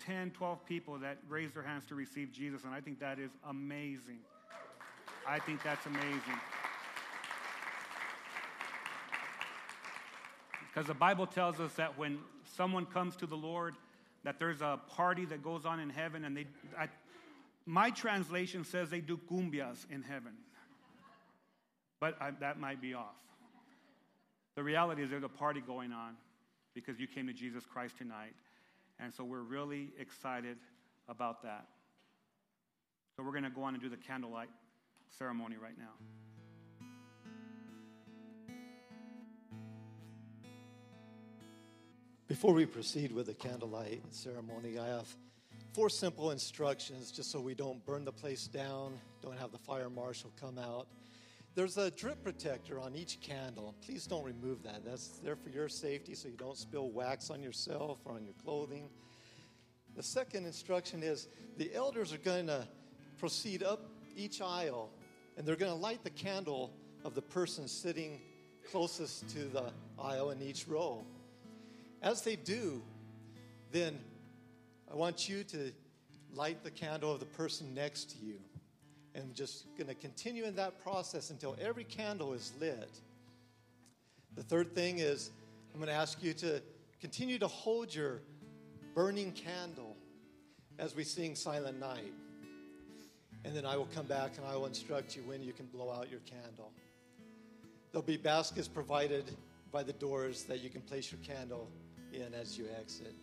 10, 0.00 0.32
12 0.32 0.66
people 0.66 0.98
that 0.98 1.18
raised 1.28 1.54
their 1.54 1.62
hands 1.62 1.86
to 1.86 1.94
receive 1.94 2.32
Jesus, 2.32 2.64
and 2.64 2.74
I 2.74 2.80
think 2.80 2.98
that 2.98 3.20
is 3.20 3.30
amazing. 3.48 4.18
I 5.26 5.38
think 5.38 5.62
that's 5.62 5.86
amazing. 5.86 6.40
Because 10.68 10.88
the 10.88 10.94
Bible 10.94 11.28
tells 11.28 11.60
us 11.60 11.72
that 11.74 11.96
when 11.96 12.18
someone 12.56 12.84
comes 12.84 13.14
to 13.16 13.26
the 13.26 13.36
Lord, 13.36 13.76
that 14.24 14.40
there's 14.40 14.60
a 14.60 14.80
party 14.88 15.24
that 15.26 15.40
goes 15.40 15.64
on 15.64 15.78
in 15.78 15.88
heaven, 15.88 16.24
and 16.24 16.36
they, 16.36 16.46
my 17.66 17.90
translation 17.90 18.64
says 18.64 18.90
they 18.90 19.00
do 19.00 19.18
cumbias 19.30 19.86
in 19.90 20.02
heaven, 20.02 20.34
but 22.00 22.16
I, 22.20 22.30
that 22.40 22.58
might 22.58 22.80
be 22.80 22.94
off. 22.94 23.16
The 24.54 24.62
reality 24.62 25.02
is 25.02 25.10
there's 25.10 25.24
a 25.24 25.28
party 25.28 25.60
going 25.60 25.92
on 25.92 26.16
because 26.74 27.00
you 27.00 27.06
came 27.06 27.26
to 27.26 27.32
Jesus 27.32 27.64
Christ 27.64 27.98
tonight, 27.98 28.34
and 29.00 29.12
so 29.12 29.24
we're 29.24 29.42
really 29.42 29.90
excited 29.98 30.58
about 31.08 31.42
that. 31.42 31.66
So 33.16 33.22
we're 33.22 33.32
going 33.32 33.44
to 33.44 33.50
go 33.50 33.62
on 33.62 33.74
and 33.74 33.82
do 33.82 33.88
the 33.88 33.96
candlelight 33.96 34.48
ceremony 35.18 35.56
right 35.56 35.78
now. 35.78 35.94
Before 42.26 42.54
we 42.54 42.66
proceed 42.66 43.12
with 43.12 43.26
the 43.26 43.34
candlelight 43.34 44.02
ceremony, 44.10 44.78
I 44.78 44.86
have 44.88 45.14
four 45.74 45.90
simple 45.90 46.30
instructions 46.30 47.10
just 47.10 47.32
so 47.32 47.40
we 47.40 47.52
don't 47.52 47.84
burn 47.84 48.04
the 48.04 48.12
place 48.12 48.46
down, 48.46 48.96
don't 49.20 49.36
have 49.36 49.50
the 49.50 49.58
fire 49.58 49.90
marshal 49.90 50.30
come 50.40 50.56
out. 50.56 50.86
There's 51.56 51.76
a 51.76 51.90
drip 51.90 52.22
protector 52.22 52.78
on 52.78 52.94
each 52.94 53.20
candle. 53.20 53.74
Please 53.84 54.06
don't 54.06 54.24
remove 54.24 54.62
that. 54.62 54.84
That's 54.84 55.18
there 55.24 55.34
for 55.34 55.48
your 55.48 55.68
safety 55.68 56.14
so 56.14 56.28
you 56.28 56.36
don't 56.36 56.56
spill 56.56 56.90
wax 56.90 57.28
on 57.28 57.42
yourself 57.42 57.98
or 58.04 58.12
on 58.12 58.24
your 58.24 58.34
clothing. 58.44 58.88
The 59.96 60.02
second 60.02 60.46
instruction 60.46 61.02
is 61.02 61.26
the 61.56 61.74
elders 61.74 62.12
are 62.12 62.18
going 62.18 62.46
to 62.46 62.68
proceed 63.18 63.64
up 63.64 63.90
each 64.16 64.40
aisle 64.40 64.90
and 65.36 65.44
they're 65.44 65.56
going 65.56 65.72
to 65.72 65.78
light 65.78 66.04
the 66.04 66.10
candle 66.10 66.72
of 67.04 67.16
the 67.16 67.22
person 67.22 67.66
sitting 67.66 68.20
closest 68.70 69.28
to 69.30 69.44
the 69.46 69.72
aisle 69.98 70.30
in 70.30 70.40
each 70.40 70.68
row. 70.68 71.04
As 72.00 72.22
they 72.22 72.36
do, 72.36 72.80
then 73.72 73.98
I 74.90 74.96
want 74.96 75.28
you 75.28 75.44
to 75.44 75.72
light 76.34 76.62
the 76.62 76.70
candle 76.70 77.12
of 77.12 77.20
the 77.20 77.26
person 77.26 77.74
next 77.74 78.10
to 78.10 78.24
you. 78.24 78.38
And 79.14 79.34
just 79.34 79.66
going 79.76 79.86
to 79.86 79.94
continue 79.94 80.44
in 80.44 80.56
that 80.56 80.82
process 80.82 81.30
until 81.30 81.56
every 81.60 81.84
candle 81.84 82.32
is 82.32 82.52
lit. 82.60 82.90
The 84.34 84.42
third 84.42 84.74
thing 84.74 84.98
is 84.98 85.30
I'm 85.72 85.80
going 85.80 85.88
to 85.88 85.94
ask 85.94 86.22
you 86.22 86.32
to 86.34 86.60
continue 87.00 87.38
to 87.38 87.46
hold 87.46 87.94
your 87.94 88.22
burning 88.94 89.32
candle 89.32 89.96
as 90.78 90.96
we 90.96 91.04
sing 91.04 91.34
Silent 91.34 91.78
Night. 91.78 92.12
And 93.44 93.54
then 93.54 93.66
I 93.66 93.76
will 93.76 93.88
come 93.94 94.06
back 94.06 94.32
and 94.36 94.46
I 94.46 94.56
will 94.56 94.66
instruct 94.66 95.16
you 95.16 95.22
when 95.22 95.42
you 95.42 95.52
can 95.52 95.66
blow 95.66 95.90
out 95.90 96.10
your 96.10 96.20
candle. 96.20 96.72
There'll 97.92 98.02
be 98.02 98.16
baskets 98.16 98.66
provided 98.66 99.30
by 99.70 99.82
the 99.82 99.92
doors 99.92 100.44
that 100.44 100.60
you 100.60 100.70
can 100.70 100.80
place 100.80 101.12
your 101.12 101.20
candle 101.20 101.68
in 102.12 102.34
as 102.34 102.56
you 102.58 102.66
exit. 102.80 103.14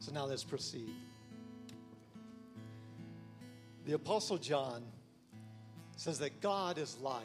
So 0.00 0.12
now 0.12 0.24
let's 0.24 0.44
proceed. 0.44 0.94
The 3.86 3.92
Apostle 3.92 4.38
John 4.38 4.82
says 5.96 6.18
that 6.20 6.40
God 6.40 6.78
is 6.78 6.96
light, 7.00 7.24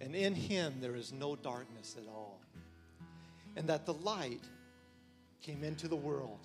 and 0.00 0.14
in 0.14 0.34
him 0.34 0.74
there 0.80 0.96
is 0.96 1.12
no 1.12 1.36
darkness 1.36 1.96
at 2.00 2.08
all. 2.08 2.40
And 3.56 3.68
that 3.68 3.84
the 3.84 3.94
light 3.94 4.42
came 5.42 5.62
into 5.62 5.88
the 5.88 5.96
world. 5.96 6.38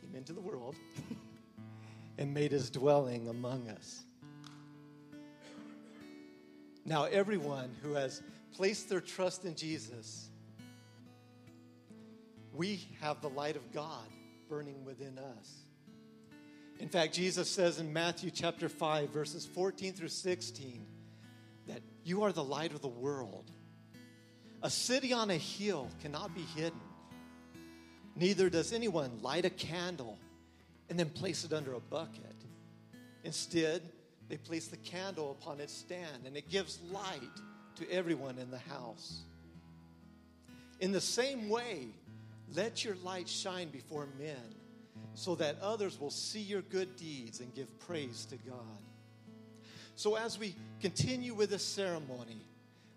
Came 0.00 0.16
into 0.16 0.32
the 0.32 0.40
world 0.40 0.74
and 2.18 2.34
made 2.34 2.50
his 2.50 2.70
dwelling 2.70 3.28
among 3.28 3.68
us. 3.68 4.02
Now, 6.84 7.04
everyone 7.04 7.70
who 7.82 7.94
has 7.94 8.22
placed 8.52 8.88
their 8.88 9.00
trust 9.00 9.44
in 9.44 9.54
Jesus, 9.54 10.30
we 12.56 12.88
have 13.00 13.20
the 13.20 13.28
light 13.28 13.56
of 13.56 13.72
God 13.72 14.06
burning 14.48 14.84
within 14.84 15.18
us. 15.18 15.64
In 16.78 16.88
fact, 16.88 17.14
Jesus 17.14 17.50
says 17.50 17.78
in 17.78 17.92
Matthew 17.92 18.30
chapter 18.30 18.68
5, 18.68 19.10
verses 19.10 19.46
14 19.46 19.92
through 19.92 20.08
16, 20.08 20.86
that 21.66 21.80
you 22.04 22.22
are 22.22 22.32
the 22.32 22.44
light 22.44 22.72
of 22.72 22.82
the 22.82 22.88
world. 22.88 23.50
A 24.62 24.70
city 24.70 25.12
on 25.12 25.30
a 25.30 25.36
hill 25.36 25.88
cannot 26.02 26.34
be 26.34 26.42
hidden. 26.42 26.80
Neither 28.14 28.48
does 28.48 28.72
anyone 28.72 29.18
light 29.22 29.44
a 29.44 29.50
candle 29.50 30.18
and 30.88 30.98
then 30.98 31.10
place 31.10 31.44
it 31.44 31.52
under 31.52 31.74
a 31.74 31.80
bucket. 31.80 32.34
Instead, 33.24 33.82
they 34.28 34.36
place 34.36 34.68
the 34.68 34.76
candle 34.78 35.36
upon 35.40 35.60
its 35.60 35.74
stand 35.74 36.26
and 36.26 36.36
it 36.36 36.48
gives 36.48 36.78
light 36.90 37.20
to 37.76 37.90
everyone 37.90 38.38
in 38.38 38.50
the 38.50 38.58
house. 38.58 39.22
In 40.80 40.92
the 40.92 41.00
same 41.00 41.48
way, 41.48 41.88
let 42.54 42.84
your 42.84 42.96
light 42.96 43.28
shine 43.28 43.68
before 43.68 44.08
men 44.18 44.54
so 45.14 45.34
that 45.36 45.56
others 45.60 45.98
will 46.00 46.10
see 46.10 46.40
your 46.40 46.62
good 46.62 46.96
deeds 46.96 47.40
and 47.40 47.54
give 47.54 47.78
praise 47.80 48.26
to 48.26 48.36
God. 48.36 48.82
So, 49.96 50.14
as 50.14 50.38
we 50.38 50.54
continue 50.80 51.34
with 51.34 51.50
this 51.50 51.64
ceremony, 51.64 52.42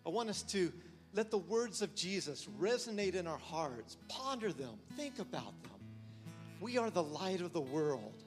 I 0.06 0.10
want 0.10 0.30
us 0.30 0.43
to 0.43 0.72
let 1.14 1.32
the 1.32 1.38
words 1.38 1.82
of 1.82 1.95
Jesus 1.95 2.47
resonate 2.60 3.16
in 3.16 3.26
our 3.26 3.38
hearts, 3.38 3.97
ponder 4.10 4.52
them, 4.52 4.78
think 4.95 5.20
about 5.20 5.64
them. 5.64 5.72
We 6.60 6.78
are 6.78 6.89
the 6.89 7.04
light 7.04 7.41
of 7.41 7.54
the 7.54 7.62
world. 7.62 8.24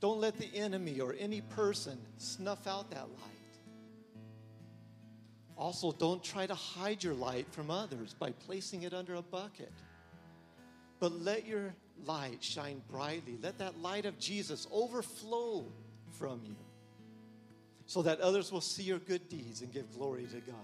Don't 0.00 0.20
let 0.20 0.38
the 0.38 0.48
enemy 0.54 1.00
or 1.00 1.14
any 1.18 1.40
person 1.40 1.98
snuff 2.18 2.66
out 2.66 2.90
that 2.90 3.08
light. 3.08 3.41
Also, 5.56 5.92
don't 5.92 6.22
try 6.22 6.46
to 6.46 6.54
hide 6.54 7.02
your 7.04 7.14
light 7.14 7.46
from 7.50 7.70
others 7.70 8.14
by 8.18 8.30
placing 8.46 8.82
it 8.82 8.94
under 8.94 9.14
a 9.14 9.22
bucket. 9.22 9.72
But 10.98 11.12
let 11.12 11.46
your 11.46 11.74
light 12.04 12.42
shine 12.42 12.82
brightly. 12.90 13.38
Let 13.42 13.58
that 13.58 13.78
light 13.80 14.06
of 14.06 14.18
Jesus 14.18 14.66
overflow 14.72 15.64
from 16.12 16.40
you 16.44 16.56
so 17.86 18.02
that 18.02 18.20
others 18.20 18.50
will 18.50 18.60
see 18.60 18.82
your 18.84 18.98
good 18.98 19.28
deeds 19.28 19.60
and 19.60 19.72
give 19.72 19.92
glory 19.92 20.26
to 20.26 20.40
God. 20.40 20.56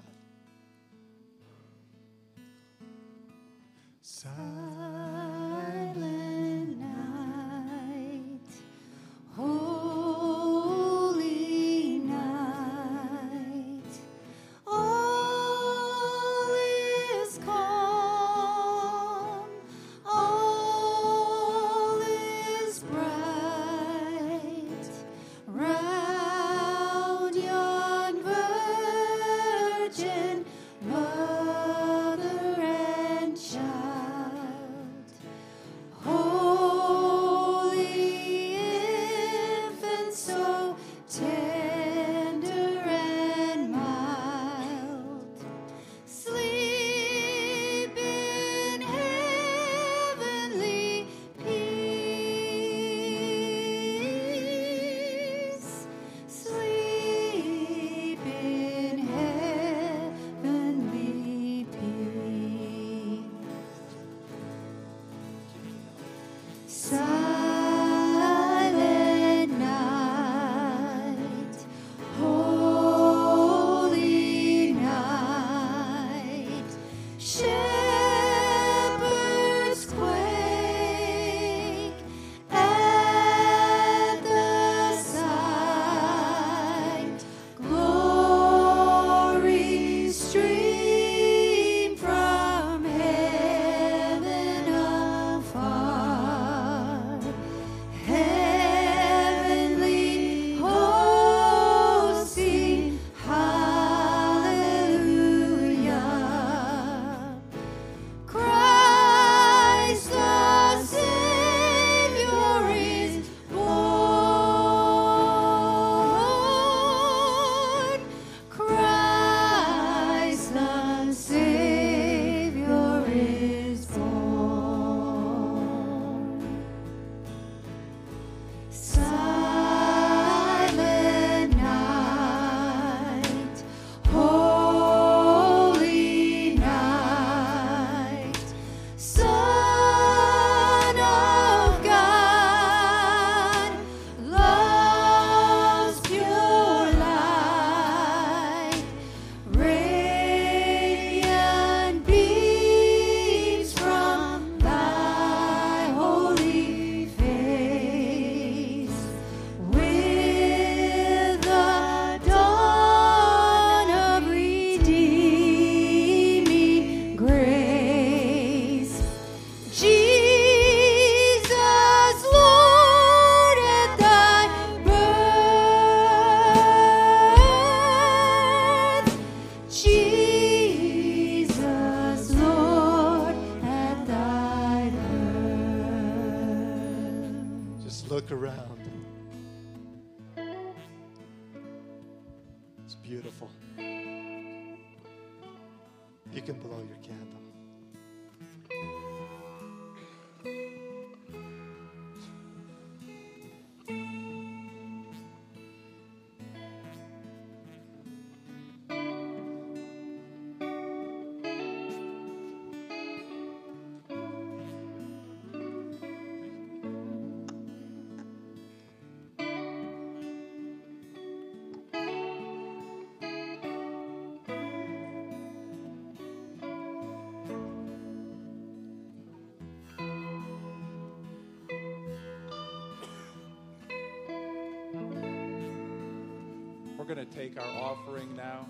Take 237.38 237.56
our 237.56 237.82
offering 237.84 238.34
now. 238.34 238.66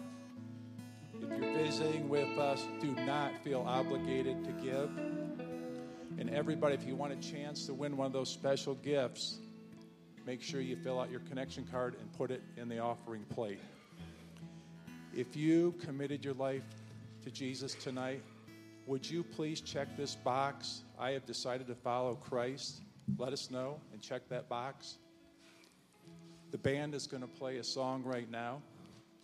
If 1.14 1.31
you're 1.31 1.53
visiting 1.55 2.07
with 2.07 2.37
us, 2.37 2.62
do 2.83 2.89
not 3.07 3.33
feel 3.43 3.64
obligated 3.66 4.45
to 4.45 4.53
give. 4.62 4.91
And 6.19 6.29
everybody, 6.29 6.75
if 6.75 6.87
you 6.87 6.95
want 6.95 7.14
a 7.14 7.16
chance 7.16 7.64
to 7.64 7.73
win 7.73 7.97
one 7.97 8.07
of 8.07 8.12
those 8.12 8.29
special 8.29 8.75
gifts, 8.75 9.39
make 10.27 10.43
sure 10.43 10.61
you 10.61 10.77
fill 10.77 11.01
out 11.01 11.11
your 11.11 11.21
connection 11.21 11.66
card 11.73 11.97
and 11.99 12.12
put 12.12 12.31
it 12.31 12.43
in 12.59 12.69
the 12.69 12.79
offering 12.79 13.23
plate. 13.31 13.61
If 15.14 15.35
you 15.35 15.73
committed 15.81 16.23
your 16.23 16.35
life 16.35 16.64
to 17.25 17.31
Jesus 17.31 17.73
tonight, 17.73 18.23
would 18.85 19.09
you 19.09 19.25
please 19.25 19.62
check 19.62 19.97
this 19.97 20.14
box? 20.14 20.83
I 20.99 21.12
have 21.12 21.25
decided 21.25 21.69
to 21.69 21.75
follow 21.75 22.16
Christ. 22.16 22.83
Let 23.16 23.33
us 23.33 23.51
know 23.51 23.81
and 23.95 24.03
check 24.03 24.29
that 24.29 24.51
box. 24.51 24.99
The 26.51 26.59
band 26.59 26.94
is 26.94 27.07
going 27.07 27.20
to 27.20 27.28
play 27.28 27.59
a 27.59 27.64
song 27.64 28.03
right 28.05 28.30
now, 28.30 28.62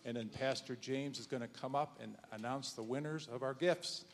and 0.04 0.16
then 0.16 0.28
Pastor 0.28 0.76
James 0.76 1.18
is 1.18 1.26
going 1.26 1.40
to 1.40 1.48
come 1.48 1.74
up 1.74 1.98
and 2.02 2.16
announce 2.32 2.72
the 2.72 2.82
winners 2.82 3.28
of 3.32 3.42
our 3.42 3.54
gifts. 3.54 4.04